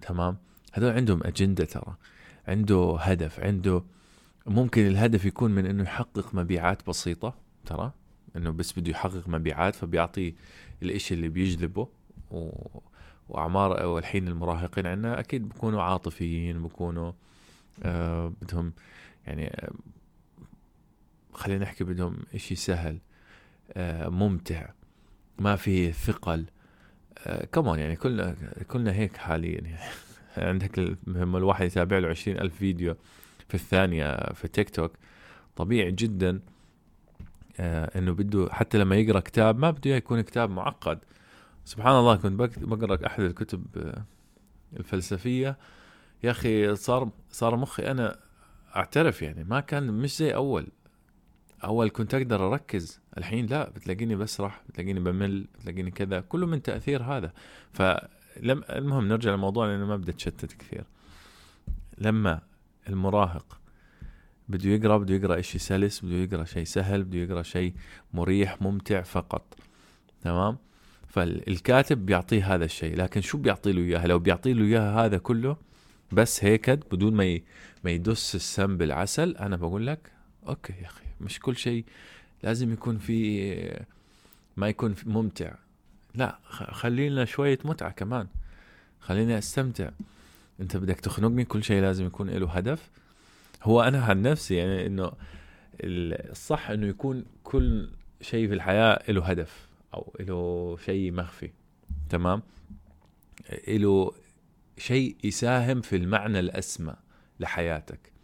تمام؟ 0.00 0.36
هذول 0.72 0.92
عندهم 0.92 1.20
أجندة 1.22 1.64
ترى. 1.64 1.96
عنده 2.48 2.96
هدف. 3.00 3.40
عنده 3.40 3.84
ممكن 4.46 4.86
الهدف 4.86 5.24
يكون 5.24 5.50
من 5.50 5.66
إنه 5.66 5.82
يحقق 5.82 6.34
مبيعات 6.34 6.88
بسيطة 6.88 7.34
ترى؟ 7.64 7.92
إنه 8.36 8.50
بس 8.50 8.78
بده 8.78 8.90
يحقق 8.90 9.28
مبيعات 9.28 9.74
فبيعطي 9.74 10.34
الإشي 10.82 11.14
اللي 11.14 11.28
بيجذبه. 11.28 11.88
و... 12.30 12.50
وأعمار 13.28 13.86
والحين 13.86 14.28
المراهقين 14.28 14.86
عندنا 14.86 15.20
أكيد 15.20 15.48
بكونوا 15.48 15.82
عاطفيين 15.82 16.62
بكونوا 16.62 17.12
آه 17.82 18.32
بدهم 18.42 18.72
يعني 19.26 19.70
خلينا 21.36 21.64
نحكي 21.64 21.84
بدهم 21.84 22.16
إشي 22.34 22.54
سهل 22.54 22.98
آه 23.72 24.08
ممتع 24.08 24.68
ما 25.38 25.56
في 25.56 25.92
ثقل 25.92 26.46
آه 27.18 27.46
كمان 27.46 27.78
يعني 27.78 27.96
كلنا 27.96 28.36
كلنا 28.68 28.92
هيك 28.92 29.16
حاليا 29.16 29.60
يعني. 29.60 29.90
عندك 30.36 30.78
لما 31.06 31.38
الواحد 31.38 31.66
يتابع 31.66 31.98
له 31.98 32.08
عشرين 32.08 32.38
ألف 32.40 32.56
فيديو 32.56 32.96
في 33.48 33.54
الثانية 33.54 34.32
في 34.32 34.48
تيك 34.48 34.70
توك 34.70 34.92
طبيعي 35.56 35.92
جدا 35.92 36.40
آه 37.60 37.98
إنه 37.98 38.12
بده 38.12 38.48
حتى 38.52 38.78
لما 38.78 38.96
يقرأ 38.96 39.20
كتاب 39.20 39.58
ما 39.58 39.70
بده 39.70 39.90
يكون 39.90 40.20
كتاب 40.20 40.50
معقد. 40.50 40.98
سبحان 41.64 41.92
الله 41.98 42.16
كنت 42.16 42.58
بقرأ 42.58 43.06
أحد 43.06 43.22
الكتب 43.22 43.66
آه، 43.76 44.04
الفلسفية. 44.76 45.58
يا 46.24 46.30
أخي 46.30 46.76
صار 46.76 47.10
صار 47.30 47.56
مخي 47.56 47.82
أنا 47.90 48.18
أعترف 48.76 49.22
يعني 49.22 49.44
ما 49.44 49.60
كان 49.60 49.86
مش 49.86 50.16
زي 50.18 50.34
أول. 50.34 50.68
اول 51.64 51.90
كنت 51.90 52.14
أقدر 52.14 52.52
أركز. 52.52 53.00
الحين 53.18 53.46
لا 53.46 53.70
بتلاقيني 53.70 54.16
بسرح 54.16 54.62
بتلاقيني 54.68 55.00
بمل 55.00 55.46
بتلاقيني 55.58 55.90
كذا 55.90 56.20
كله 56.20 56.46
من 56.46 56.62
تأثير 56.62 57.02
هذا. 57.02 57.32
فلم 57.72 58.64
المهم 58.70 59.08
نرجع 59.08 59.30
للموضوع 59.30 59.66
لأنه 59.66 59.86
ما 59.86 59.96
بدي 59.96 60.10
أتشتت 60.10 60.52
كثير. 60.52 60.84
لما 61.98 62.40
المراهق 62.88 63.60
بده 64.48 64.70
يقرأ 64.70 64.96
بده 64.96 65.14
يقرأ 65.14 65.40
شيء 65.40 65.60
سلس 65.60 66.04
بده 66.04 66.14
يقرأ 66.14 66.44
شيء 66.44 66.64
سهل 66.64 67.04
بده 67.04 67.18
يقرأ 67.18 67.42
شيء 67.42 67.74
مريح 68.14 68.62
ممتع 68.62 69.02
فقط. 69.02 69.58
تمام؟ 70.22 70.58
فالكاتب 71.08 72.06
بيعطيه 72.06 72.54
هذا 72.54 72.64
الشيء. 72.64 72.96
لكن 72.96 73.20
شو 73.20 73.38
بيعطي 73.38 73.72
له 73.72 73.82
إياه؟ 73.82 74.06
لو 74.06 74.18
بيعطي 74.18 74.52
له 74.52 74.64
إياه 74.64 75.04
هذا 75.04 75.18
كله 75.18 75.56
بس 76.12 76.44
هيك 76.44 76.70
بدون 76.70 77.14
ما 77.14 77.40
ما 77.84 77.90
يدس 77.90 78.34
السم 78.34 78.76
بالعسل 78.76 79.36
أنا 79.36 79.56
بقول 79.56 79.86
لك 79.86 80.12
أوكي 80.48 80.72
يا 80.72 80.86
أخي. 80.86 81.05
مش 81.20 81.40
كل 81.40 81.56
شيء 81.56 81.84
لازم 82.42 82.72
يكون 82.72 82.98
في 82.98 83.84
ما 84.56 84.68
يكون 84.68 84.94
في 84.94 85.08
ممتع. 85.08 85.54
لا 86.14 86.38
خلينا 86.48 87.24
شوية 87.24 87.58
متعة 87.64 87.90
كمان. 87.90 88.26
خليني 89.00 89.38
أستمتع. 89.38 89.90
أنت 90.60 90.76
بدك 90.76 91.00
تخنقني 91.00 91.44
كل 91.44 91.64
شيء 91.64 91.82
لازم 91.82 92.06
يكون 92.06 92.30
له 92.30 92.50
هدف. 92.50 92.90
هو 93.62 93.82
أنا 93.82 94.04
عن 94.04 94.22
نفسي 94.22 94.54
يعني 94.54 94.86
إنه 94.86 95.12
ال- 95.80 96.30
الصح 96.30 96.70
إنه 96.70 96.86
يكون 96.86 97.24
كل 97.44 97.88
شيء 98.20 98.48
في 98.48 98.54
الحياة 98.54 99.12
له 99.12 99.24
هدف 99.24 99.66
أو 99.94 100.14
له 100.20 100.76
شيء 100.84 101.12
مخفي. 101.12 101.50
تمام؟ 102.08 102.42
له 103.68 104.12
شيء 104.78 105.16
يساهم 105.24 105.80
في 105.80 105.96
المعنى 105.96 106.40
الأسمى 106.40 106.94
لحياتك. 107.40 108.15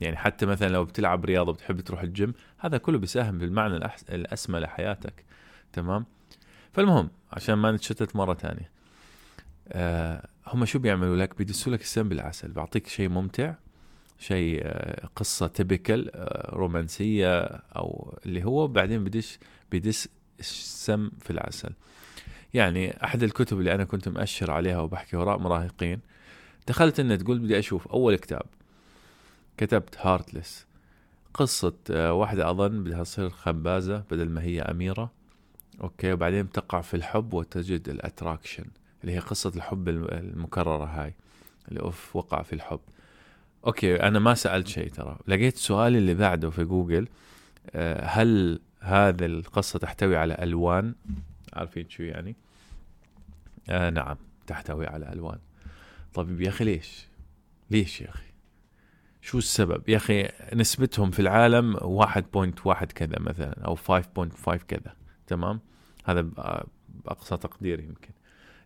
يعني 0.00 0.16
حتى 0.16 0.46
مثلا 0.46 0.68
لو 0.68 0.84
بتلعب 0.84 1.24
رياضة 1.24 1.52
بتحب 1.52 1.80
تروح 1.80 2.02
الجيم 2.02 2.32
هذا 2.58 2.78
كله 2.78 2.98
بيساهم 2.98 3.38
بالمعنى 3.38 3.80
الأحس- 3.80 4.10
الأسمى 4.10 4.58
لحياتك. 4.60 5.24
تمام؟ 5.72 6.06
فالمهم 6.72 7.10
عشان 7.32 7.54
ما 7.54 7.72
نتشتت 7.72 8.16
مرة 8.16 8.34
ثانية 8.34 8.70
آه 9.68 10.28
هم 10.46 10.64
شو 10.64 10.78
بيعملوا 10.78 11.16
لك؟ 11.16 11.38
بيدسوا 11.38 11.72
لك 11.72 11.80
السم 11.80 12.08
بالعسل. 12.08 12.52
بعطيك 12.52 12.86
شيء 12.86 13.08
ممتع 13.08 13.54
شيء 14.18 14.60
آه 14.64 15.06
قصة 15.16 15.46
تبكل 15.46 16.10
آه 16.14 16.54
رومانسية 16.54 17.40
أو 17.76 18.18
اللي 18.26 18.44
هو 18.44 18.66
بعدين 18.68 19.04
بدش 19.04 19.38
بيدس 19.70 20.08
السم 20.40 21.10
في 21.20 21.30
العسل. 21.30 21.72
يعني 22.54 23.04
أحد 23.04 23.22
الكتب 23.22 23.58
اللي 23.58 23.74
أنا 23.74 23.84
كنت 23.84 24.08
مأشر 24.08 24.50
عليها 24.50 24.80
وبحكي 24.80 25.16
وراء 25.16 25.38
مراهقين 25.38 26.00
دخلت 26.68 27.00
النت 27.00 27.26
قلت 27.26 27.40
بدي 27.40 27.58
أشوف 27.58 27.88
أول 27.88 28.16
كتاب. 28.16 28.42
كتبت 29.56 29.98
Heartless 29.98 30.66
قصة 31.34 31.74
آه، 31.90 32.12
واحدة 32.12 32.50
أظن 32.50 32.84
بدها 32.84 33.02
تصير 33.04 33.30
خبازة 33.30 34.04
بدل 34.10 34.28
ما 34.28 34.42
هي 34.42 34.62
أميرة. 34.62 35.10
okay 35.80 36.12
وبعدين 36.12 36.42
بتقع 36.42 36.80
في 36.80 36.94
الحب 36.94 37.34
وتجد 37.34 37.88
ال 37.88 37.95
attraction 37.95 38.64
اللي 39.02 39.12
هي 39.14 39.18
قصة 39.18 39.52
الحب 39.56 39.88
الم- 39.88 40.04
المكررة 40.04 40.84
هاي 40.84 41.14
اللي 41.68 41.80
أوف 41.80 42.16
وقع 42.16 42.42
في 42.42 42.52
الحب. 42.52 42.80
okay 43.66 43.96
أنا 44.02 44.18
ما 44.18 44.34
سألت 44.34 44.66
شيء 44.68 44.88
ترى. 44.90 45.18
لقيت 45.28 45.56
سؤالي 45.56 45.98
اللي 45.98 46.14
بعده 46.14 46.50
في 46.50 46.64
جوجل 46.64 47.08
آه، 47.70 48.04
هل 48.04 48.60
هذه 48.80 49.26
القصة 49.26 49.78
تحتوي 49.78 50.16
على 50.16 50.36
ألوان؟ 50.42 50.94
عارفين 51.52 51.88
شو 51.90 52.02
يعني؟ 52.02 52.36
آه 53.68 53.90
نعم 53.90 54.16
تحتوي 54.46 54.86
على 54.86 55.12
ألوان. 55.12 55.38
طيب 56.14 56.40
يا 56.40 56.48
أخي 56.48 56.64
ليش؟ 56.64 57.06
ليش 57.70 58.00
يا 58.00 58.08
أخي؟ 58.10 58.29
شو 59.22 59.38
السبب؟ 59.38 59.88
يا 59.88 59.96
أخي 59.96 60.28
نسبتهم 60.54 61.10
في 61.10 61.20
العالم 61.20 61.76
1.1 61.76 62.84
كذا 62.84 63.18
مثلا 63.18 63.64
أو 63.64 63.76
5.5 63.76 64.54
كذا 64.54 64.94
تمام؟ 65.26 65.60
هذا 66.04 66.20
بأقصى 66.88 67.36
تقدير 67.36 67.80
يمكن. 67.80 68.10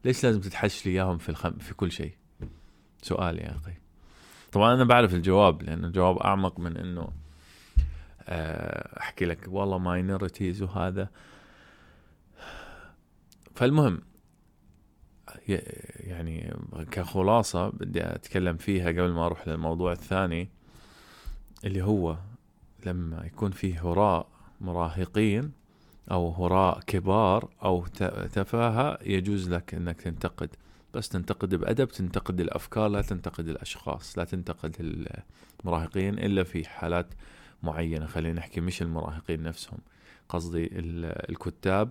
ليش 0.04 0.24
لازم 0.24 0.40
تتحش 0.40 0.86
لي 0.86 0.92
إياهم 0.92 1.18
في 1.18 1.28
الخم... 1.28 1.58
في 1.58 1.74
كل 1.74 1.92
شيء؟ 1.92 2.14
سؤال 3.02 3.38
يا 3.38 3.56
أخي. 3.56 3.72
طبعا 4.52 4.74
أنا 4.74 4.84
بعرف 4.84 5.14
الجواب 5.14 5.62
لأنه 5.62 5.86
الجواب 5.86 6.18
أعمق 6.18 6.60
من 6.60 6.76
إنه 6.76 7.08
آه، 8.28 8.98
أحكي 9.00 9.24
لك 9.24 9.48
والله 9.48 9.78
ماينورتيز 9.78 10.62
وهذا. 10.62 11.08
فالمهم 13.54 14.00
يعني 15.48 16.56
كخلاصة 16.90 17.68
بدي 17.68 18.02
أتكلم 18.02 18.56
فيها 18.56 18.88
قبل 18.88 19.10
ما 19.12 19.26
أروح 19.26 19.48
للموضوع 19.48 19.92
الثاني 19.92 20.48
اللي 21.64 21.82
هو 21.82 22.16
لما 22.86 23.26
يكون 23.26 23.50
في 23.50 23.78
هراء 23.78 24.26
مراهقين 24.60 25.52
أو 26.10 26.30
هراء 26.30 26.80
كبار 26.86 27.48
أو 27.64 27.86
تفاهة 28.32 28.98
يجوز 29.02 29.50
لك 29.50 29.74
أنك 29.74 30.00
تنتقد. 30.00 30.48
بس 30.94 31.08
تنتقد 31.08 31.54
بأدب 31.54 31.88
تنتقد 31.88 32.40
الأفكار 32.40 32.88
لا 32.88 33.02
تنتقد 33.02 33.48
الأشخاص 33.48 34.18
لا 34.18 34.24
تنتقد 34.24 34.76
المراهقين 35.64 36.18
إلا 36.18 36.42
في 36.44 36.68
حالات 36.68 37.06
معينة. 37.62 38.06
خلينا 38.06 38.38
نحكي 38.38 38.60
مش 38.60 38.82
المراهقين 38.82 39.42
نفسهم 39.42 39.78
قصدي 40.28 40.64
ال- 40.66 41.30
الكتاب 41.30 41.88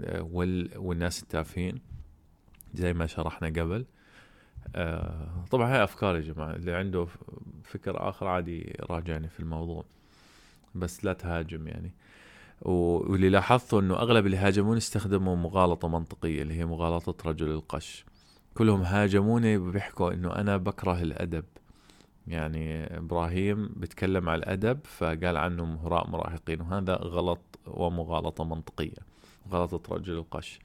آه، 0.00 0.22
وال- 0.22 0.70
والناس 0.78 1.22
التافهين. 1.22 1.78
زي 2.76 2.92
ما 2.92 3.06
شرحنا 3.06 3.48
قبل. 3.48 3.84
آه 4.76 5.44
طبعا 5.50 5.74
هاي 5.74 5.84
أفكار 5.84 6.16
يا 6.16 6.20
جماعة 6.20 6.54
اللي 6.54 6.74
عنده 6.74 7.06
فكر 7.64 8.08
آخر 8.08 8.26
عادي 8.26 8.76
راجعني 8.90 9.28
في 9.28 9.40
الموضوع 9.40 9.84
بس 10.74 11.04
لا 11.04 11.12
تهاجم 11.12 11.68
يعني. 11.68 11.90
واللي 12.62 13.28
لاحظته 13.28 13.80
إنه 13.80 13.94
أغلب 13.94 14.26
اللي 14.26 14.36
هاجموني 14.36 14.78
استخدموا 14.78 15.36
مغالطة 15.36 15.88
منطقية 15.88 16.42
اللي 16.42 16.54
هي 16.54 16.64
مغالطة 16.64 17.30
رجل 17.30 17.50
القش. 17.50 18.04
كلهم 18.54 18.82
هاجموني 18.82 19.58
بيحكوا 19.58 20.12
إنه 20.12 20.34
أنا 20.34 20.56
بكره 20.56 21.02
الأدب. 21.02 21.44
يعني 22.26 22.96
إبراهيم 22.96 23.70
بيتكلم 23.76 24.28
على 24.28 24.38
الأدب 24.38 24.78
فقال 24.84 25.36
عنه 25.36 25.80
هراء 25.84 26.10
مراهقين 26.10 26.60
وهذا 26.60 26.94
غلط 26.94 27.40
ومغالطة 27.66 28.44
منطقية 28.44 28.96
غلطه 29.52 29.94
رجل 29.94 30.12
القش. 30.12 30.58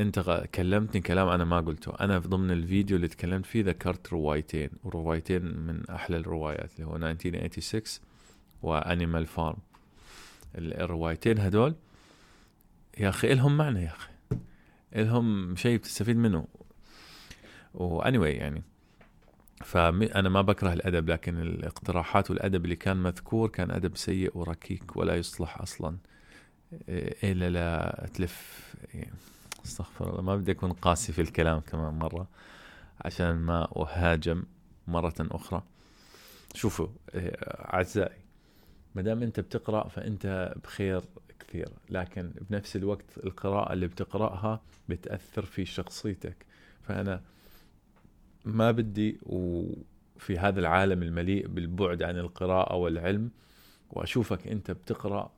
انت 0.00 0.46
كلمتني 0.54 1.00
كلام 1.00 1.28
أنا 1.28 1.44
ما 1.44 1.60
قلته. 1.60 1.92
أنا 2.00 2.20
في 2.20 2.28
ضمن 2.28 2.50
الفيديو 2.50 2.96
اللي 2.96 3.08
تكلمت 3.08 3.46
فيه 3.46 3.64
ذكرت 3.64 4.12
روايتين 4.12 4.70
وروايتين 4.84 5.42
من 5.44 5.90
أحلى 5.90 6.16
الروايات 6.16 6.74
اللي 6.74 6.86
هو 6.86 6.96
1986 6.96 7.82
وانيمال 8.62 9.26
فارم 9.26 9.56
الروايتين 10.54 11.38
هدول 11.38 11.74
يا 12.98 13.08
أخي 13.08 13.32
إلهم 13.32 13.56
معنى 13.56 13.82
يا 13.82 13.88
أخي. 13.88 14.10
إلهم 14.96 15.56
شيء 15.56 15.78
بتستفيد 15.78 16.16
منه. 16.16 16.46
واني 17.74 18.30
يعني 18.30 18.62
فانا 19.64 20.28
ما 20.28 20.42
بكره 20.42 20.72
الأدب 20.72 21.10
لكن 21.10 21.40
الاقتراحات 21.40 22.30
والأدب 22.30 22.64
اللي 22.64 22.76
كان 22.76 22.96
مذكور 22.96 23.48
كان 23.48 23.70
أدب 23.70 23.96
سيء 23.96 24.38
وركيك 24.38 24.96
ولا 24.96 25.16
يصلح 25.16 25.60
أصلا. 25.60 25.96
إلا 26.88 27.50
لا 27.50 28.08
تلف. 28.14 28.74
إيه، 28.94 29.10
أستغفر 29.64 30.10
الله. 30.10 30.22
ما 30.22 30.36
بدي 30.36 30.52
أكون 30.52 30.72
قاسي 30.72 31.12
في 31.12 31.22
الكلام 31.22 31.60
كمان 31.60 31.94
مرة 31.94 32.28
عشان 33.00 33.32
ما 33.32 33.68
أهاجم 33.76 34.42
مرة 34.86 35.14
أخرى. 35.20 35.62
شوفوا 36.54 36.88
إيه، 37.14 37.30
أعزائي 37.74 38.18
ما 38.94 39.02
دام 39.02 39.22
أنت 39.22 39.40
بتقرأ 39.40 39.88
فأنت 39.88 40.54
بخير 40.64 41.02
كثير 41.40 41.68
لكن 41.90 42.30
بنفس 42.50 42.76
الوقت 42.76 43.18
القراءة 43.24 43.72
اللي 43.72 43.86
بتقرأها 43.86 44.60
بتأثر 44.88 45.44
في 45.44 45.64
شخصيتك. 45.64 46.46
فأنا 46.82 47.20
ما 48.44 48.70
بدي 48.70 49.18
وفي 49.22 50.38
هذا 50.38 50.60
العالم 50.60 51.02
المليء 51.02 51.46
بالبعد 51.48 52.02
عن 52.02 52.18
القراءة 52.18 52.76
والعلم 52.76 53.30
وأشوفك 53.90 54.46
أنت 54.46 54.70
بتقرأ 54.70 55.32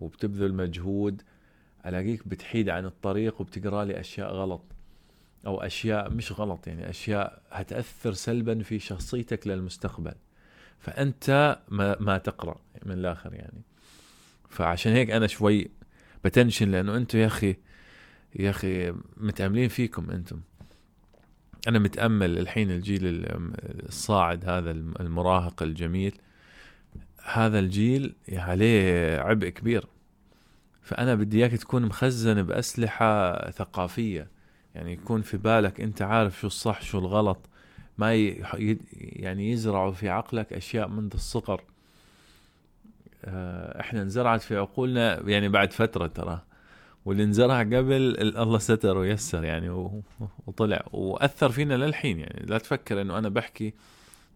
وبتبذل 0.00 0.54
مجهود 0.54 1.22
ألاقيك 1.86 2.28
بتحيد 2.28 2.68
عن 2.68 2.84
الطريق 2.84 3.40
وبتقرأ 3.40 3.84
لي 3.84 4.00
أشياء 4.00 4.32
غلط 4.32 4.62
أو 5.46 5.60
أشياء 5.60 6.10
مش 6.10 6.32
غلط 6.32 6.66
يعني 6.66 6.90
أشياء 6.90 7.42
هتأثر 7.50 8.12
سلبا 8.12 8.62
في 8.62 8.78
شخصيتك 8.78 9.46
للمستقبل. 9.46 10.14
فأنت 10.78 11.58
ما, 11.68 11.96
ما 12.00 12.18
تقرأ 12.18 12.60
من 12.86 12.92
الآخر 12.92 13.34
يعني. 13.34 13.62
فعشان 14.48 14.92
هيك 14.92 15.10
أنا 15.10 15.26
شوي 15.26 15.70
بتنشن 16.24 16.70
لأنه 16.70 16.96
أنتم 16.96 17.18
يا 17.18 17.26
أخي 17.26 17.56
يا 18.38 18.50
أخي 18.50 18.94
متأملين 19.16 19.68
فيكم 19.68 20.10
أنتم. 20.10 20.40
أنا 21.68 21.78
متأمل 21.78 22.38
الحين 22.38 22.70
الجيل 22.70 23.06
ال- 23.06 23.88
الصاعد 23.88 24.44
هذا 24.44 24.70
الم- 24.70 24.94
المراهق 25.00 25.62
الجميل. 25.62 26.14
هذا 27.32 27.58
الجيل 27.58 28.14
عليه 28.32 29.18
عبء 29.20 29.48
كبير. 29.48 29.86
فأنا 30.84 31.14
بدي 31.14 31.38
إياك 31.38 31.52
تكون 31.52 31.82
مخزن 31.82 32.42
بأسلحة 32.42 33.50
ثقافية. 33.50 34.28
يعني 34.74 34.92
يكون 34.92 35.22
في 35.22 35.36
بالك 35.36 35.80
أنت 35.80 36.02
عارف 36.02 36.40
شو 36.40 36.46
الصح 36.46 36.82
شو 36.82 36.98
الغلط. 36.98 37.38
ما 37.98 38.14
يعني 38.14 39.50
يزرعوا 39.50 39.92
في 39.92 40.08
عقلك 40.08 40.52
أشياء 40.52 40.88
منذ 40.88 41.10
الصغر. 41.14 41.60
آه، 43.24 43.80
إحنا 43.80 44.02
انزرعت 44.02 44.42
في 44.42 44.56
عقولنا 44.56 45.28
يعني 45.28 45.48
بعد 45.48 45.72
فترة 45.72 46.06
ترى. 46.06 46.40
واللي 47.04 47.24
انزرع 47.24 47.58
قبل 47.58 47.92
ال- 47.92 48.36
الله 48.38 48.58
ستر 48.58 48.96
ويسر 48.98 49.44
يعني 49.44 49.70
وطلع. 50.46 50.84
وأثر 50.92 51.48
فينا 51.50 51.74
للحين 51.74 52.18
يعني. 52.18 52.46
لا 52.46 52.58
تفكر 52.58 53.00
إنه 53.00 53.18
أنا 53.18 53.28
بحكي 53.28 53.74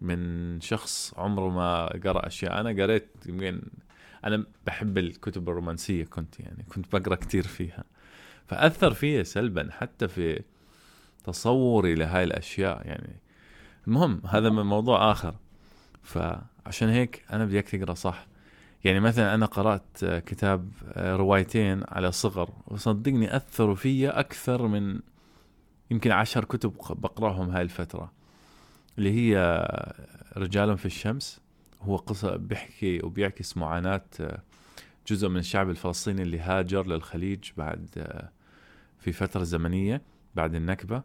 من 0.01 0.61
شخص 0.61 1.15
عمره 1.17 1.49
ما 1.49 1.87
قرأ 1.87 2.27
أشياء. 2.27 2.61
أنا 2.61 2.83
قريت 2.83 3.09
يمكن 3.27 3.63
أنا 4.25 4.45
بحب 4.67 4.99
الكتب 4.99 5.49
الرومانسية 5.49 6.05
كنت 6.05 6.41
يعني 6.41 6.65
كنت 6.69 6.97
بقرأ 6.97 7.15
كتير 7.15 7.47
فيها. 7.47 7.85
فأثر 8.47 8.95
فيا 8.95 9.23
سلبا 9.23 9.69
حتى 9.71 10.09
في 10.09 10.43
تصوري 11.25 11.95
لهاي 11.95 12.25
الأشياء 12.25 12.87
يعني. 12.87 13.17
المهم 13.87 14.23
هذا 14.27 14.51
من 14.51 14.63
موضوع 14.63 15.13
آخر. 15.13 15.35
فعشان 16.03 16.89
هيك 16.89 17.25
أنا 17.33 17.45
بديك 17.45 17.69
تقرا 17.69 17.95
صح. 17.95 18.27
يعني 18.85 19.01
مثلا 19.01 19.35
أنا 19.35 19.47
قرأت 19.47 20.05
كتاب 20.05 20.71
روايتين 20.97 21.83
على 21.89 22.13
صغر 22.13 22.51
وصدقني 22.67 23.37
أثروا 23.37 23.75
فيا 23.75 24.21
أكثر 24.21 24.67
من 24.67 25.01
يمكن 25.91 26.11
عشر 26.11 26.45
كتب 26.45 26.73
بقرأهم 26.91 27.51
هاي 27.51 27.63
الفترة. 27.63 28.13
اللي 28.99 29.13
هي 29.13 29.37
رجال 30.37 30.79
في 30.79 30.87
الشمس. 30.87 31.41
هو 31.83 31.97
قصة 31.97 32.37
بيحكي 32.37 33.01
وبيعكس 33.05 33.57
معاناة 33.57 34.05
جزء 35.07 35.29
من 35.29 35.37
الشعب 35.37 35.71
الفلسطيني 35.71 36.23
اللي 36.23 36.41
هاجر 36.41 36.87
للخليج 36.87 37.51
بعد 37.57 37.89
في 38.99 39.13
فترة 39.13 39.43
زمنية 39.43 40.03
بعد 40.35 40.55
النكبة. 40.55 41.03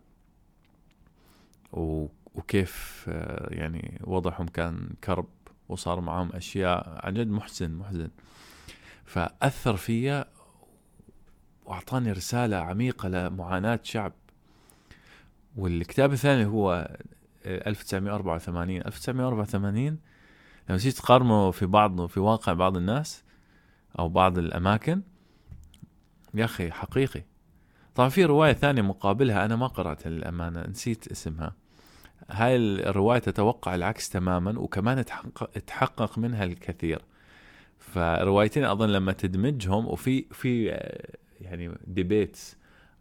وكيف 2.35 3.05
يعني 3.47 4.01
وضعهم 4.03 4.47
كان 4.47 4.89
كرب 5.03 5.27
وصار 5.69 6.01
معهم 6.01 6.29
أشياء 6.33 7.05
عن 7.05 7.13
جد 7.13 7.27
محزن 7.27 7.71
محزن. 7.71 8.09
فأثر 9.05 9.75
فيا 9.75 10.25
وأعطاني 11.65 12.11
رسالة 12.11 12.57
عميقة 12.57 13.09
لمعاناة 13.09 13.79
شعب. 13.83 14.13
والكتاب 15.55 16.13
الثاني 16.13 16.45
هو 16.45 16.97
1984 17.45 18.77
1984 18.77 19.99
لما 20.69 20.77
تيجي 20.77 20.91
تقارنه 20.91 21.51
في 21.51 21.65
بعض 21.65 22.05
في 22.05 22.19
واقع 22.19 22.53
بعض 22.53 22.77
الناس 22.77 23.23
أو 23.99 24.09
بعض 24.09 24.37
الأماكن 24.37 25.01
يا 26.33 26.45
أخي 26.45 26.71
حقيقي. 26.71 27.23
طبعا 27.95 28.09
في 28.09 28.25
رواية 28.25 28.53
ثانية 28.53 28.81
مقابلها 28.81 29.45
أنا 29.45 29.55
ما 29.55 29.67
قرأتها 29.67 30.09
للأمانة 30.09 30.67
نسيت 30.67 31.07
اسمها. 31.07 31.55
هاي 32.29 32.55
الرواية 32.55 33.19
تتوقع 33.19 33.75
العكس 33.75 34.09
تماما 34.09 34.59
وكمان 34.59 35.05
تحقق, 35.05 35.45
تحقق 35.45 36.17
منها 36.17 36.43
الكثير. 36.43 37.01
فروايتين 37.79 38.63
أظن 38.63 38.89
لما 38.89 39.11
تدمجهم 39.11 39.87
وفي 39.87 40.25
في 40.31 40.65
يعني 41.41 41.77
debates 41.87 42.57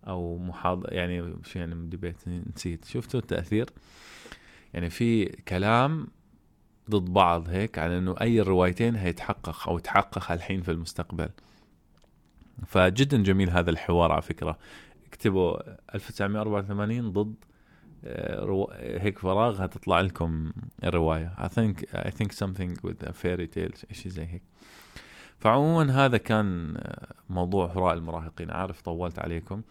أو 0.06 0.38
محاضرة 0.38 0.90
يعني 0.90 1.34
شو 1.44 1.58
يعني 1.58 1.88
debate 1.88 2.16
نسيت. 2.28 2.84
شفتوا 2.84 3.20
التأثير؟ 3.20 3.70
يعني 4.74 4.90
في 4.90 5.24
كلام 5.24 6.06
ضد 6.90 7.12
بعض 7.12 7.48
هيك 7.48 7.78
على 7.78 7.98
إنه 7.98 8.14
أي 8.20 8.40
الروايتين 8.40 8.96
هيتحقق 8.96 9.68
أو 9.68 9.78
تحقق 9.78 10.32
الحين 10.32 10.62
في 10.62 10.70
المستقبل. 10.70 11.28
فجدا 12.66 13.22
جميل 13.22 13.50
هذا 13.50 13.70
الحوار 13.70 14.12
على 14.12 14.22
فكرة. 14.22 14.58
اكتبوا 15.06 15.56
1984 15.94 17.12
ضد 17.12 17.34
آه، 18.04 18.66
هيك 18.80 19.18
فراغ 19.18 19.64
هتطلع 19.64 20.00
لكم 20.00 20.52
الرواية. 20.84 21.34
I 21.38 21.48
think 21.48 21.84
I 21.94 22.10
think 22.10 22.32
something 22.32 22.80
with 22.84 23.08
a 23.08 23.12
fairy 23.12 23.46
tale 23.54 23.92
شيء 23.92 24.12
زي 24.12 24.26
هيك. 24.26 24.42
فعموما 25.38 26.04
هذا 26.04 26.16
كان 26.16 26.74
آه، 26.76 27.14
موضوع 27.30 27.66
هراء 27.66 27.94
المراهقين. 27.94 28.50
عارف 28.50 28.80
طولت 28.80 29.18
عليكم. 29.18 29.62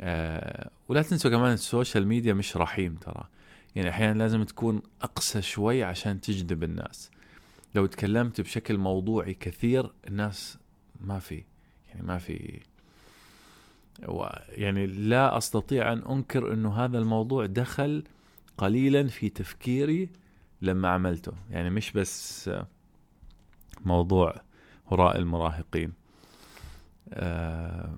أه 0.00 0.70
ولا 0.88 1.02
تنسوا 1.02 1.30
كمان 1.30 1.52
السوشيال 1.52 2.06
ميديا 2.06 2.34
مش 2.34 2.56
رحيم 2.56 2.94
ترى. 2.94 3.24
يعني 3.76 3.90
أحيانا 3.90 4.18
لازم 4.18 4.42
تكون 4.42 4.82
أقسى 5.02 5.42
شوي 5.42 5.84
عشان 5.84 6.20
تجذب 6.20 6.62
الناس. 6.62 7.10
لو 7.74 7.86
تكلمت 7.86 8.40
بشكل 8.40 8.78
موضوعي 8.78 9.34
كثير 9.34 9.92
الناس 10.08 10.58
ما 11.00 11.18
في 11.18 11.44
يعني 11.88 12.06
ما 12.06 12.18
في. 12.18 12.60
يعني 14.48 14.86
لا 14.86 15.38
أستطيع 15.38 15.92
أن 15.92 15.98
أنكر 15.98 16.52
إنه 16.52 16.84
هذا 16.84 16.98
الموضوع 16.98 17.46
دخل 17.46 18.04
قليلا 18.58 19.06
في 19.08 19.28
تفكيري 19.28 20.08
لما 20.62 20.88
عملته. 20.88 21.32
يعني 21.50 21.70
مش 21.70 21.92
بس 21.92 22.50
موضوع 23.84 24.40
هراء 24.90 25.18
المراهقين. 25.18 25.92
آه، 27.12 27.94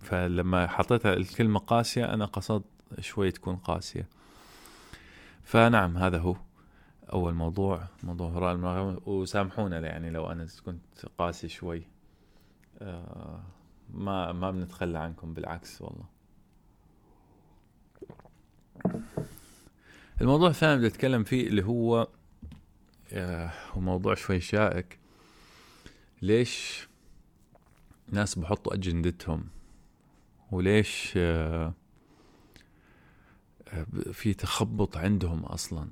فلما 0.00 0.66
حطيت 0.66 1.06
الكلمة 1.06 1.58
قاسية 1.60 2.14
أنا 2.14 2.24
قصدت 2.24 2.64
شوي 3.00 3.30
تكون 3.30 3.56
قاسية. 3.56 4.08
فنعم 5.44 5.96
هذا 5.96 6.18
هو 6.18 6.36
أول 7.12 7.34
موضوع 7.34 7.88
موضوع 8.02 8.30
هراء 8.30 8.54
المراغم 8.54 9.00
وسامحونا 9.06 9.78
يعني 9.78 10.10
لو 10.10 10.26
أنا 10.32 10.46
كنت 10.66 11.06
قاسي 11.18 11.48
شوي. 11.48 11.82
آه 12.78 13.42
ما 13.90 14.32
ما 14.32 14.50
بنتخلى 14.50 14.98
عنكم 14.98 15.34
بالعكس 15.34 15.82
والله. 15.82 16.04
الموضوع 20.20 20.48
الثاني 20.48 20.76
بدي 20.78 20.86
أتكلم 20.86 21.24
فيه 21.24 21.46
اللي 21.46 21.64
هو 21.64 22.08
آه 23.12 23.52
موضوع 23.76 24.14
شوي 24.14 24.40
شائك. 24.40 24.98
ليش 26.22 26.88
ناس 28.08 28.38
بحطوا 28.38 28.74
أجندتهم؟ 28.74 29.44
وليش 30.50 31.14
آه 31.16 31.74
في 34.12 34.34
تخبط 34.34 34.96
عندهم 34.96 35.44
أصلا. 35.44 35.88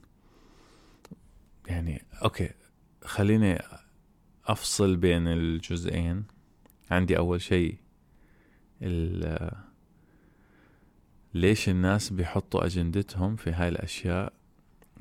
يعني 1.66 2.04
أوكي 2.24 2.50
خليني 3.04 3.62
أفصل 4.46 4.96
بين 4.96 5.28
الجزئين. 5.28 6.24
عندي 6.90 7.18
أول 7.18 7.40
شيء 7.40 7.76
ليش 11.34 11.68
الناس 11.68 12.10
بيحطوا 12.10 12.66
أجندتهم 12.66 13.36
في 13.36 13.50
هاي 13.50 13.68
الأشياء؟ 13.68 14.32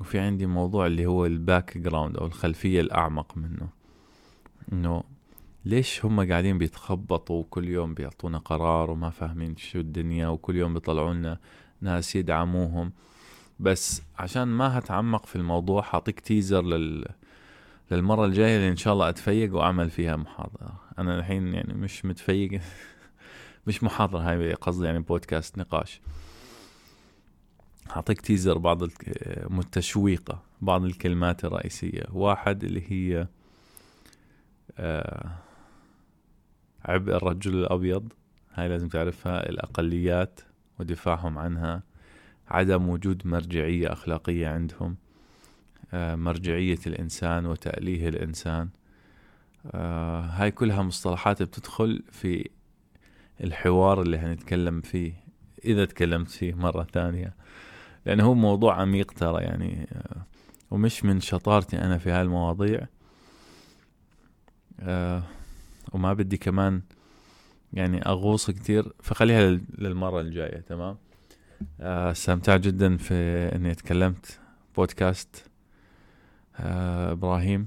وفي 0.00 0.18
عندي 0.18 0.46
موضوع 0.46 0.86
اللي 0.86 1.06
هو 1.06 1.26
ال 1.26 1.78
background 1.78 2.16
أو 2.16 2.26
الخلفية 2.26 2.80
الأعمق 2.80 3.36
منه. 3.36 3.68
إنه 4.72 5.02
ليش 5.64 6.04
هم 6.04 6.28
قاعدين 6.28 6.58
بيتخبطوا 6.58 7.44
كل 7.50 7.68
يوم 7.68 7.94
بيعطونا 7.94 8.38
قرار 8.38 8.90
وما 8.90 9.10
فاهمين 9.10 9.56
شو 9.56 9.78
الدنيا 9.78 10.28
وكل 10.28 10.56
يوم 10.56 10.74
بيطلعوا 10.74 11.14
لنا 11.14 11.38
ناس 11.82 12.16
يدعموهم. 12.16 12.92
بس 13.60 14.02
عشان 14.18 14.42
ما 14.44 14.78
هتعمق 14.78 15.26
في 15.26 15.36
الموضوع 15.36 15.82
حاعطيك 15.82 16.20
teaser 16.20 16.62
لل 16.62 17.06
للمرة 17.90 18.24
الجاية 18.26 18.56
اللي 18.56 18.68
إن 18.68 18.76
شاء 18.76 18.92
الله 18.92 19.08
أتفيق 19.08 19.54
وأعمل 19.54 19.90
فيها 19.90 20.16
محاضرة. 20.16 20.80
أنا 20.98 21.18
الحين 21.18 21.54
يعني 21.54 21.74
مش 21.74 22.04
متفيق. 22.04 22.60
مش 23.66 23.82
محاضرة 23.82 24.20
هاي 24.20 24.54
قصدي 24.54 24.86
يعني 24.86 24.98
بودكاست 24.98 25.58
نقاش. 25.58 26.00
أعطيك 27.90 28.20
تيزر 28.20 28.58
بعض 28.58 28.82
التشويقة 28.82 30.42
بعض 30.60 30.84
الكلمات 30.84 31.44
الرئيسية. 31.44 32.02
واحد 32.12 32.64
اللي 32.64 32.82
هي 32.92 33.26
آه 34.78 35.30
عبء 36.84 37.16
الرجل 37.16 37.54
الأبيض. 37.54 38.12
هاي 38.54 38.68
لازم 38.68 38.88
تعرفها. 38.88 39.48
الأقليات. 39.48 40.40
ودفاعهم 40.82 41.38
عنها 41.38 41.82
عدم 42.48 42.88
وجود 42.88 43.26
مرجعية 43.26 43.92
أخلاقية 43.92 44.48
عندهم 44.48 44.96
آه، 45.94 46.14
مرجعية 46.14 46.78
الإنسان 46.86 47.46
وتأليه 47.46 48.08
الإنسان. 48.08 48.68
آه، 49.66 50.20
هاي 50.20 50.50
كلها 50.50 50.82
مصطلحات 50.82 51.42
بتدخل 51.42 52.02
في 52.10 52.48
الحوار 53.40 54.02
اللي 54.02 54.18
هنتكلم 54.18 54.80
فيه 54.80 55.12
إذا 55.64 55.84
تكلمت 55.84 56.30
فيه 56.30 56.54
مرة 56.54 56.86
ثانية. 56.92 57.34
لأنه 58.06 58.24
هو 58.24 58.34
موضوع 58.34 58.80
عميق 58.80 59.12
ترى 59.12 59.42
يعني 59.42 59.88
آه، 59.92 60.26
ومش 60.70 61.04
من 61.04 61.20
شطارتي 61.20 61.78
أنا 61.78 61.98
في 61.98 62.10
هاي 62.10 62.22
المواضيع. 62.22 62.86
وما 65.92 66.12
بدي 66.12 66.36
كمان 66.36 66.82
يعني 67.72 68.06
أغوص 68.06 68.50
كتير 68.50 68.92
فخليها 69.02 69.60
للمرة 69.78 70.20
الجاية 70.20 70.60
تمام؟ 70.60 70.96
آه، 71.80 72.10
استمتعت 72.10 72.60
جدا 72.60 72.96
في 72.96 73.14
إني 73.54 73.74
تكلمت 73.74 74.40
بودكاست 74.76 75.44
آه 76.60 77.12
إبراهيم. 77.12 77.66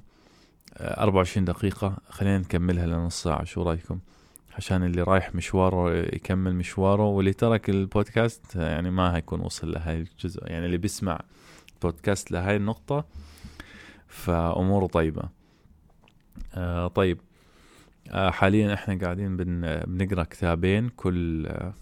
آه 0.77 1.01
24 1.03 1.45
دقيقة 1.45 1.97
خلينا 2.09 2.37
نكملها 2.37 2.85
لنص 2.85 3.23
ساعة. 3.23 3.43
شو 3.43 3.63
رأيكم؟ 3.63 3.99
عشان 4.55 4.83
اللي 4.83 5.01
رايح 5.03 5.35
مشواره 5.35 5.95
يكمل 5.95 6.55
مشواره 6.55 7.03
واللي 7.03 7.33
ترك 7.33 7.69
البودكاست 7.69 8.55
يعني 8.55 8.91
ما 8.91 9.15
هيكون 9.15 9.39
وصل 9.39 9.71
لهاي 9.71 10.01
الجزء. 10.01 10.47
يعني 10.47 10.65
اللي 10.65 10.77
بيسمع 10.77 11.19
بودكاست 11.81 12.31
لهاي 12.31 12.55
النقطة 12.55 13.05
فأموره 14.07 14.87
طيبة. 14.87 15.23
آه 16.55 16.87
طيب. 16.87 17.17
آه، 17.17 17.34
حاليا 18.11 18.73
إحنا 18.73 18.95
قاعدين 18.95 19.37
بن 19.37 19.79
بنقرأ 19.87 20.23
كتابين 20.23 20.89
كل 20.89 21.47
آه، 21.47 21.73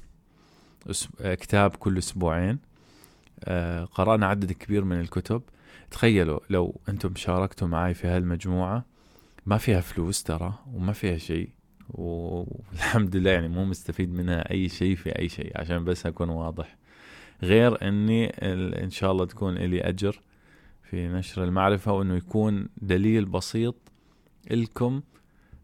آه، 1.22 1.36
كتاب 1.36 1.76
كل 1.76 1.98
أسبوعين. 1.98 2.60
قرأنا 3.92 4.28
عدد 4.28 4.52
كبير 4.52 4.84
من 4.84 5.00
الكتب. 5.00 5.42
تخيلوا 5.92 6.40
لو 6.50 6.82
أنتم 6.90 7.16
شاركتوا 7.16 7.68
معي 7.68 7.94
في 7.94 8.08
هالمجموعة 8.08 8.86
ما 9.46 9.58
فيها 9.58 9.82
فلوس 9.82 10.24
ترى 10.24 10.54
وما 10.74 10.94
فيها 10.94 11.18
شيء 11.18 11.50
والحمد 11.90 13.16
لله 13.16 13.32
يعني 13.32 13.48
مو 13.48 13.66
مستفيد 13.66 14.14
منها 14.14 14.52
أي 14.52 14.70
شيء 14.70 14.96
في 14.96 15.20
أي 15.20 15.30
شيء 15.30 15.52
عشان 15.56 15.84
بس 15.84 16.06
أكون 16.06 16.30
واضح. 16.30 16.78
غير 17.44 17.88
إني 17.88 18.30
إن 18.84 18.90
شاء 18.90 19.12
الله 19.12 19.26
تكون 19.26 19.56
لي 19.56 19.82
أجر 19.82 20.20
في 20.84 21.08
نشر 21.08 21.44
المعرفة 21.44 21.92
وأنه 21.92 22.16
يكون 22.16 22.68
دليل 22.78 23.26
بسيط 23.26 23.76
لكم 24.52 25.02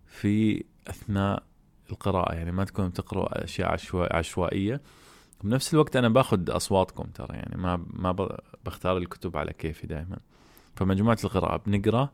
في 0.10 0.64
أثناء 0.88 1.44
القراءة 1.92 2.34
يعني 2.34 2.52
ما 2.52 2.64
تكونوا 2.64 2.90
تقرأوا 2.90 3.44
أشياء 3.44 3.78
عشوائية 4.16 4.82
بنفس 5.44 5.74
الوقت 5.74 5.96
أنا 5.96 6.10
باخذ 6.10 6.56
أصواتكم 6.56 7.04
ترى 7.04 7.36
يعني 7.36 7.62
ما 7.62 7.86
ما 7.94 8.38
بختار 8.66 8.98
الكتب 8.98 9.38
على 9.38 9.54
كيفي 9.54 9.88
دائما 9.88 10.18
فمجموعة 10.76 11.18
القراءة 11.24 11.62
بنقرأ 11.66 12.10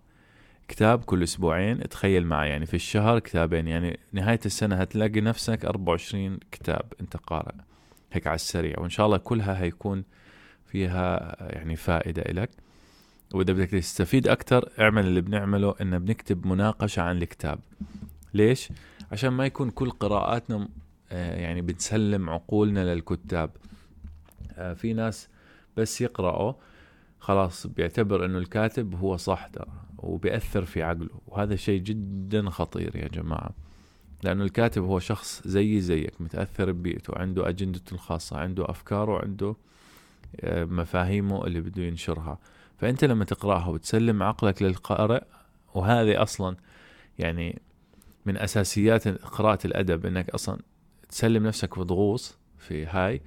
كتاب 0.67 1.03
كل 1.03 1.23
أسبوعين 1.23 1.89
تخيل 1.89 2.25
معي 2.27 2.49
يعني 2.49 2.65
في 2.65 2.73
الشهر 2.73 3.19
كتابين 3.19 3.67
يعني 3.67 3.99
نهاية 4.11 4.39
السنة 4.45 4.75
هتلاقي 4.75 5.21
نفسك 5.21 5.65
24 5.65 6.39
كتاب 6.51 6.93
أنت 7.01 7.17
قارئ 7.17 7.55
هيك 8.11 8.27
على 8.27 8.35
السريع. 8.35 8.79
وإن 8.79 8.89
شاء 8.89 9.05
الله 9.05 9.17
كلها 9.17 9.61
هيكون 9.61 10.03
فيها 10.65 11.35
يعني 11.39 11.75
فائدة 11.75 12.23
لك 12.31 12.49
وإذا 13.35 13.53
بدك 13.53 13.69
تستفيد 13.69 14.27
أكثر 14.27 14.69
اعمل 14.79 15.05
اللي 15.05 15.21
بنعمله 15.21 15.75
ان 15.81 15.99
بنكتب 15.99 16.47
مناقشة 16.47 17.01
عن 17.01 17.17
الكتاب. 17.17 17.59
ليش؟ 18.33 18.69
عشان 19.11 19.29
ما 19.29 19.45
يكون 19.45 19.69
كل 19.69 19.89
قراءاتنا 19.89 20.67
آه، 21.11 21.35
يعني 21.35 21.61
بنسلم 21.61 22.29
عقولنا 22.29 22.93
للكتاب. 22.93 23.49
آه، 24.57 24.73
في 24.73 24.93
ناس 24.93 25.29
بس 25.77 26.01
يقرأوا 26.01 26.53
خلاص 27.19 27.67
بيعتبر 27.67 28.25
إنه 28.25 28.37
الكاتب 28.37 28.95
هو 28.95 29.17
صح 29.17 29.47
ترى 29.47 29.71
وبيأثر 29.97 30.65
في 30.65 30.83
عقله. 30.83 31.19
وهذا 31.27 31.55
شيء 31.55 31.81
جدا 31.81 32.49
خطير 32.49 32.95
يا 32.95 33.07
جماعة. 33.07 33.51
لأنه 34.23 34.43
الكاتب 34.43 34.83
هو 34.83 34.99
شخص 34.99 35.47
زي 35.47 35.81
زيك 35.81 36.21
متأثر 36.21 36.71
ببيئته 36.71 37.17
عنده 37.17 37.49
أجندته 37.49 37.93
الخاصة 37.93 38.37
عنده 38.37 38.69
أفكاره 38.69 39.21
عنده 39.21 39.55
آه، 40.41 40.65
مفاهيمه 40.65 41.45
اللي 41.45 41.61
بده 41.61 41.83
ينشرها. 41.83 42.37
فأنت 42.77 43.03
لما 43.03 43.25
تقرأها 43.25 43.67
وتسلم 43.67 44.23
عقلك 44.23 44.61
للقارئ 44.61 45.23
وهذه 45.73 46.21
أصلا 46.23 46.55
يعني 47.19 47.61
من 48.25 48.37
أساسيات 48.37 49.07
قراءة 49.07 49.67
الأدب 49.67 50.05
أنك 50.05 50.29
أصلا 50.29 50.59
تسلم 51.09 51.47
نفسك 51.47 51.79
بضغوص 51.79 52.37
في 52.57 52.85
هاي. 52.85 53.21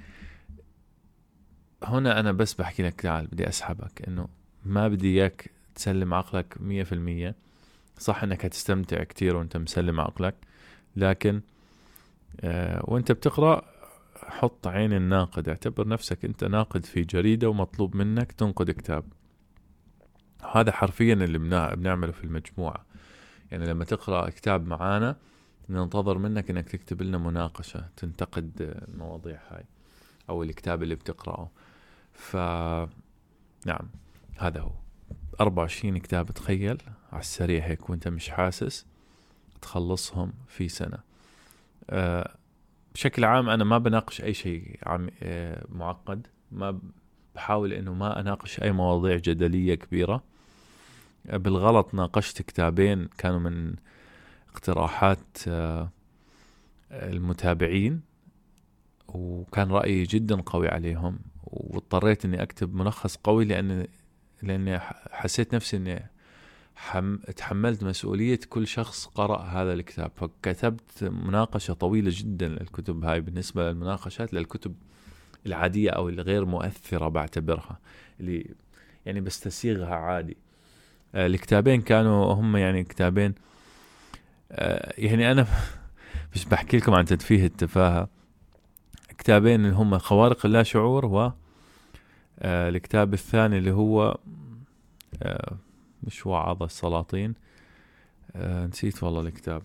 هنا 1.85 2.21
أنا 2.21 2.33
بس 2.33 2.55
بحكي 2.55 2.83
لك 2.83 3.01
تعال 3.01 3.27
بدي 3.27 3.49
أسحبك 3.49 4.09
إنه 4.09 4.29
ما 4.65 4.89
بدي 4.89 5.21
إياك 5.21 5.51
تسلم 5.75 6.15
عقلك 6.15 6.57
مية 6.61 6.83
في 6.83 6.93
المية. 6.93 7.35
صح 7.99 8.23
إنك 8.23 8.45
هتستمتع 8.45 9.05
كتير 9.05 9.37
وأنت 9.37 9.57
مسلم 9.57 10.01
عقلك 10.01 10.35
لكن 10.97 11.41
آه 12.41 12.83
وأنت 12.85 13.13
بتقرأ 13.13 13.63
حط 14.17 14.67
عين 14.67 14.93
الناقد 14.93 15.49
اعتبر 15.49 15.89
نفسك 15.89 16.25
أنت 16.25 16.45
ناقد 16.45 16.85
في 16.85 17.03
جريدة 17.03 17.49
ومطلوب 17.49 17.97
منك 17.97 18.33
تنقد 18.33 18.71
كتاب. 18.71 19.05
هذا 20.53 20.73
حرفيا 20.73 21.15
اللي 21.15 21.39
بنعمله 21.77 22.13
في 22.13 22.25
المجموعة. 22.25 22.85
يعني 23.51 23.67
لما 23.67 23.85
تقرأ 23.85 24.31
كتاب 24.31 24.67
معانا 24.67 25.17
ننتظر 25.69 26.19
منك 26.19 26.51
إنك 26.51 26.69
تكتب 26.69 27.03
لنا 27.03 27.19
مناقشة 27.19 27.89
تنتقد 27.97 28.53
المواضيع 28.89 29.41
هاي 29.51 29.65
أو 30.29 30.43
الكتاب 30.43 30.83
اللي 30.83 30.95
بتقرأه. 30.95 31.51
ف 32.13 32.37
نعم 33.67 33.89
هذا 34.39 34.61
هو. 34.61 34.73
24 35.41 35.99
كتاب 35.99 36.31
تخيل 36.31 36.83
على 37.13 37.21
السريع 37.21 37.65
هيك 37.65 37.91
وأنت 37.91 38.09
مش 38.09 38.29
حاسس 38.29 38.87
تخلصهم 39.63 40.33
في 40.49 40.69
سنة. 40.69 40.99
أه 41.91 42.35
بشكل 42.95 43.25
عام 43.25 43.49
أنا 43.49 43.65
ما 43.65 43.79
بناقش 43.79 44.21
أي 44.21 44.35
شيء 44.35 44.79
عم 44.87 45.11
أه 45.23 45.65
معقد 45.69 46.27
ما 46.53 46.79
بحاول 47.39 47.73
إنه 47.73 47.95
ما 47.95 48.21
أناقش 48.21 48.63
أي 48.63 48.73
مواضيع 48.73 49.17
جدلية 49.17 49.75
كبيرة. 49.75 50.23
أه 51.27 51.37
بالغلط 51.37 51.95
ناقشت 51.95 52.43
كتابين 52.43 53.09
كانوا 53.19 53.39
من 53.39 53.75
اقتراحات 54.53 55.39
أه 55.49 55.91
المتابعين 56.93 58.01
وكان 59.09 59.71
رأيي 59.71 60.03
جدا 60.03 60.41
قوي 60.41 60.69
عليهم 60.69 61.19
واضطريت 61.43 62.25
إني 62.25 62.43
أكتب 62.43 62.75
ملخص 62.75 63.17
قوي 63.17 63.45
لأن 63.45 63.87
لأني 64.43 64.79
حسيت 65.11 65.55
نفسي 65.55 65.77
إني 65.77 66.11
حم... 66.77 67.17
تحملت 67.17 67.83
مسؤولية 67.85 68.41
كل 68.49 68.67
شخص 68.67 69.07
قرأ 69.07 69.43
هذا 69.43 69.73
الكتاب. 69.73 70.11
فكتبت 70.17 71.05
مناقشة 71.05 71.75
طويلة 71.75 72.11
جدا 72.15 72.49
للكتب 72.49 73.05
هاي 73.05 73.21
بالنسبة 73.21 73.71
للمناقشات 73.71 74.35
للكتب 74.35 74.75
العادية 75.47 75.91
أو 75.91 76.09
الغير 76.09 76.45
مؤثرة 76.45 77.09
بعتبرها 77.09 77.79
اللي 78.21 78.55
يعني 79.07 79.21
بستسيغها 79.21 79.95
عادي. 79.95 80.37
آه، 81.15 81.27
الكتابين 81.27 81.81
كانوا 81.83 82.35
هم 82.35 82.57
يعني 82.57 82.85
كتابين 82.85 83.35
آه، 84.53 84.95
يعني 84.99 85.33
أنا 85.33 85.47
مش 86.35 86.45
بحكي 86.45 86.77
لكم 86.77 86.95
عن 86.95 87.05
تدفيه 87.05 87.47
التفاهة. 87.47 88.09
كتابين 89.19 89.65
اللي 89.65 89.77
هم 89.77 89.99
خوارق 89.99 90.47
اللا 90.47 90.63
شعور 90.63 91.07
و 91.07 91.33
آه 92.41 92.69
الكتاب 92.69 93.15
الثاني 93.15 93.59
اللي 93.59 93.71
هو 93.73 94.19
مش 96.03 96.27
وعظ 96.27 96.63
السلاطين. 96.63 97.35
نسيت 98.37 99.03
والله 99.03 99.21
الكتاب. 99.21 99.63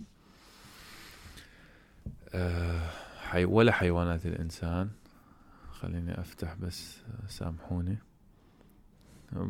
ولا 3.35 3.71
حيوانات 3.71 4.25
الإنسان. 4.25 4.89
خليني 5.83 6.19
أفتح 6.19 6.53
بس 6.53 7.01
سامحوني. 7.27 7.97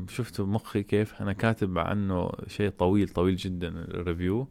شفتوا 0.08 0.46
مخي 0.46 0.84
كيف؟ 0.84 1.22
أنا 1.22 1.34
كاتب 1.34 1.78
عنه 1.78 2.32
شيء 2.48 2.70
طويل 2.70 3.10
طويل 3.10 3.36
جدا 3.36 3.68
الريفيو. 3.68 4.48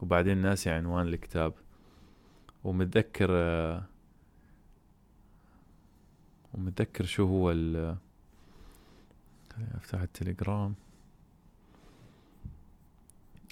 وبعدين 0.00 0.38
ناسي 0.38 0.70
عنوان 0.70 1.08
الكتاب. 1.08 1.54
ومتذكر 2.64 3.28
آه 3.30 3.82
ومتذكر 6.54 7.04
شو 7.04 7.26
هو 7.26 7.50
ال 7.50 7.96
أفتح 9.74 10.00
التليجرام. 10.00 10.74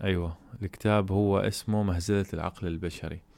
أيوه 0.05 0.37
الكتاب 0.63 1.13
هو 1.13 1.39
اسمه 1.39 1.83
مهزلة 1.83 2.27
العقل 2.35 2.67
البشري. 2.67 3.17
آه، 3.17 3.30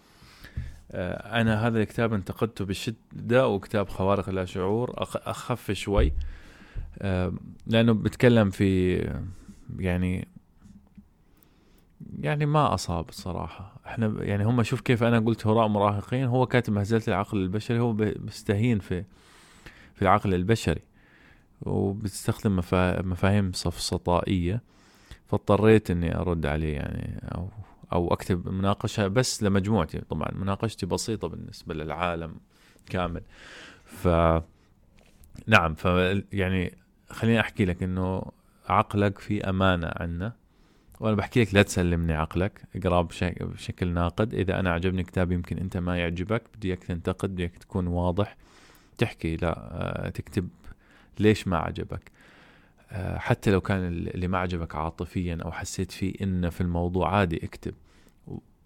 أنا 0.94 1.66
هذا 1.66 1.82
الكتاب 1.82 2.14
انتقدته 2.14 2.64
بشدة 2.64 3.48
وكتاب 3.48 3.88
خوارق 3.88 4.30
لا 4.30 4.44
شعور 4.44 4.94
أخف 4.98 5.70
شوي 5.70 6.12
آه، 6.98 7.32
لأنه 7.66 7.92
بتكلم 7.92 8.50
في 8.50 8.96
يعني 9.78 10.28
يعني 12.20 12.46
ما 12.46 12.74
أصاب 12.74 13.08
الصراحة 13.08 13.80
إحنا 13.86 14.24
يعني 14.24 14.44
هم 14.44 14.62
شوف 14.62 14.80
كيف 14.80 15.02
أنا 15.02 15.18
قلت 15.18 15.46
هراء 15.46 15.68
مراهقين 15.68 16.24
هو 16.24 16.46
كاتب 16.46 16.72
مهزلة 16.72 17.02
العقل 17.08 17.38
البشري 17.38 17.78
هو 17.80 17.92
بيستهين 17.92 18.78
في 18.78 19.04
في 19.94 20.02
العقل 20.02 20.34
البشري 20.34 20.82
وبتستخدم 21.62 22.56
مفاهيم 23.04 23.52
سفسطائية 23.52 24.62
فاضطريت 25.26 25.90
إني 25.90 26.16
أرد 26.18 26.46
عليه 26.46 26.74
يعني 26.74 27.20
أو 27.34 27.48
أو 27.92 28.12
أكتب 28.12 28.48
مناقشة 28.48 29.08
بس 29.08 29.42
لمجموعتي. 29.42 30.00
طبعا 30.00 30.28
مناقشتي 30.34 30.86
بسيطة 30.86 31.28
بالنسبة 31.28 31.74
للعالم 31.74 32.34
كامل. 32.90 33.22
ف 33.84 34.08
نعم 35.46 35.74
ف 35.74 35.84
يعني 36.32 36.74
خليني 37.10 37.40
أحكي 37.40 37.64
لك 37.64 37.82
إنه 37.82 38.22
عقلك 38.68 39.18
في 39.18 39.48
أمانة 39.48 39.92
عنا 39.96 40.32
وأنا 41.00 41.16
بحكي 41.16 41.40
لك 41.42 41.54
لا 41.54 41.62
تسلمني 41.62 42.12
عقلك 42.12 42.62
اقرا 42.76 43.02
بشكل 43.02 43.88
ناقد. 43.88 44.34
إذا 44.34 44.60
أنا 44.60 44.70
عجبني 44.70 45.02
كتاب 45.02 45.32
يمكن 45.32 45.58
أنت 45.58 45.76
ما 45.76 45.98
يعجبك 45.98 46.42
بدي 46.56 46.68
إياك 46.68 46.84
تنتقد 46.84 47.30
بدي 47.30 47.42
إياك 47.42 47.56
تكون 47.56 47.86
واضح. 47.86 48.36
تحكي 48.98 49.36
لا 49.36 49.58
آه، 49.58 50.08
تكتب 50.08 50.48
ليش 51.18 51.48
ما 51.48 51.56
عجبك. 51.56 52.10
حتى 53.16 53.50
لو 53.50 53.60
كان 53.60 53.86
اللي 53.86 54.28
ما 54.28 54.38
عجبك 54.38 54.74
عاطفيا 54.74 55.38
أو 55.44 55.52
حسيت 55.52 55.92
فيه 55.92 56.14
إنه 56.22 56.50
في 56.50 56.60
الموضوع 56.60 57.16
عادي 57.16 57.44
اكتب. 57.44 57.74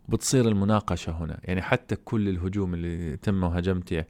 بتصير 0.09 0.49
المناقشة 0.49 1.12
هنا. 1.12 1.41
يعني 1.45 1.62
حتى 1.62 1.97
كل 1.97 2.29
الهجوم 2.29 2.75
اللي 2.75 3.17
تم 3.17 3.45
وهجمتي 3.45 4.05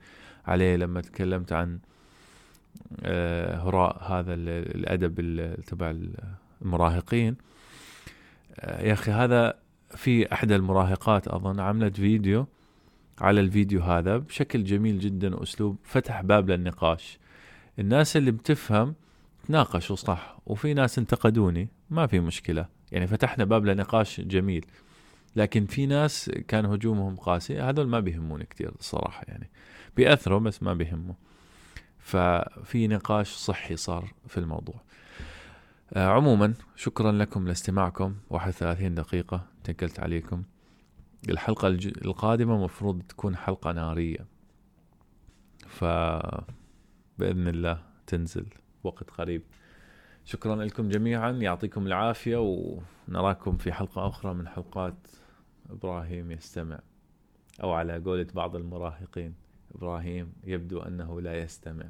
عليه 0.47 0.77
لما 0.77 1.01
تكلمت 1.01 1.53
عن 1.53 1.79
آه، 3.03 3.57
هراء 3.57 4.13
هذا 4.13 4.35
الأدب 4.35 5.55
تبع 5.67 5.95
المراهقين. 6.63 7.37
يا 8.63 8.93
أخي 8.93 9.11
هذا 9.11 9.55
في 9.91 10.33
أحدى 10.33 10.57
المراهقات 10.57 11.29
أظن 11.29 11.61
عملت 11.61 11.97
فيديو 11.97 12.47
على 13.21 13.41
الفيديو 13.41 13.81
هذا 13.81 14.17
بشكل 14.17 14.65
جميل 14.65 14.99
جدا 14.99 15.35
وأسلوب 15.37 15.77
فتح 15.85 16.21
باب 16.21 16.51
للنقاش. 16.51 17.19
الناس 17.79 18.17
اللي 18.17 18.31
بتفهم 18.31 18.95
تناقشوا 19.47 19.97
صح. 19.97 20.39
وفي 20.47 20.75
ناس 20.75 20.99
انتقدوني 20.99 21.69
ما 21.91 22.07
في 22.07 22.21
مشكلة. 22.21 22.69
يعني 22.93 23.07
فتحنا 23.07 23.45
باب 23.45 23.65
لنقاش 23.65 24.21
جميل. 24.21 24.67
لكن 25.37 25.67
في 25.67 25.87
ناس 25.87 26.31
كان 26.49 26.67
هجومهم 26.67 27.17
قاسي 27.17 27.61
هذول 27.61 27.89
ما 27.89 28.01
بيهموني 28.01 28.45
كثير 28.45 28.73
الصراحه 28.79 29.25
يعني. 29.29 29.51
بيأثروا 29.97 30.39
بس 30.39 30.63
ما 30.63 30.75
بيهموا. 30.75 31.15
ففي 31.99 32.89
نقاش 32.89 33.29
صحي 33.29 33.77
صار 33.77 34.13
في 34.29 34.39
الموضوع. 34.39 34.81
آه 35.93 36.09
عموما 36.09 36.55
شكرا 36.77 37.13
لكم 37.13 37.49
لاستماعكم. 37.49 38.15
31 38.31 38.95
دقيقة 38.95 39.47
تكلت 39.65 40.01
عليكم. 40.01 40.43
الحلقة. 41.29 41.69
القادمة 42.05 42.65
مفروض 42.65 43.03
تكون 43.03 43.37
حلقة 43.37 43.73
نارية. 43.73 44.27
ف 45.69 45.85
بإذن 47.19 47.49
الله 47.49 47.83
تنزل. 48.07 48.47
وقت 48.87 49.11
قريب. 49.11 49.43
شكرا 50.25 50.57
لكم 50.57 50.89
جميعا. 50.89 51.31
يعطيكم 51.31 51.87
العافية 51.87 52.37
ونراكم 53.09 53.57
في 53.57 53.73
حلقة 53.73 54.09
أخرى 54.09 54.35
من 54.35 54.49
حلقات 54.49 55.09
إبراهيم 55.71 56.31
يستمع. 56.31 56.79
أو 57.63 57.73
على 57.73 57.99
قولة 57.99 58.27
بعض 58.35 58.57
المراهقين. 58.57 59.35
إبراهيم 59.75 60.33
يبدو 60.45 60.81
أنه 60.81 61.21
لا 61.21 61.39
يستمع. 61.39 61.87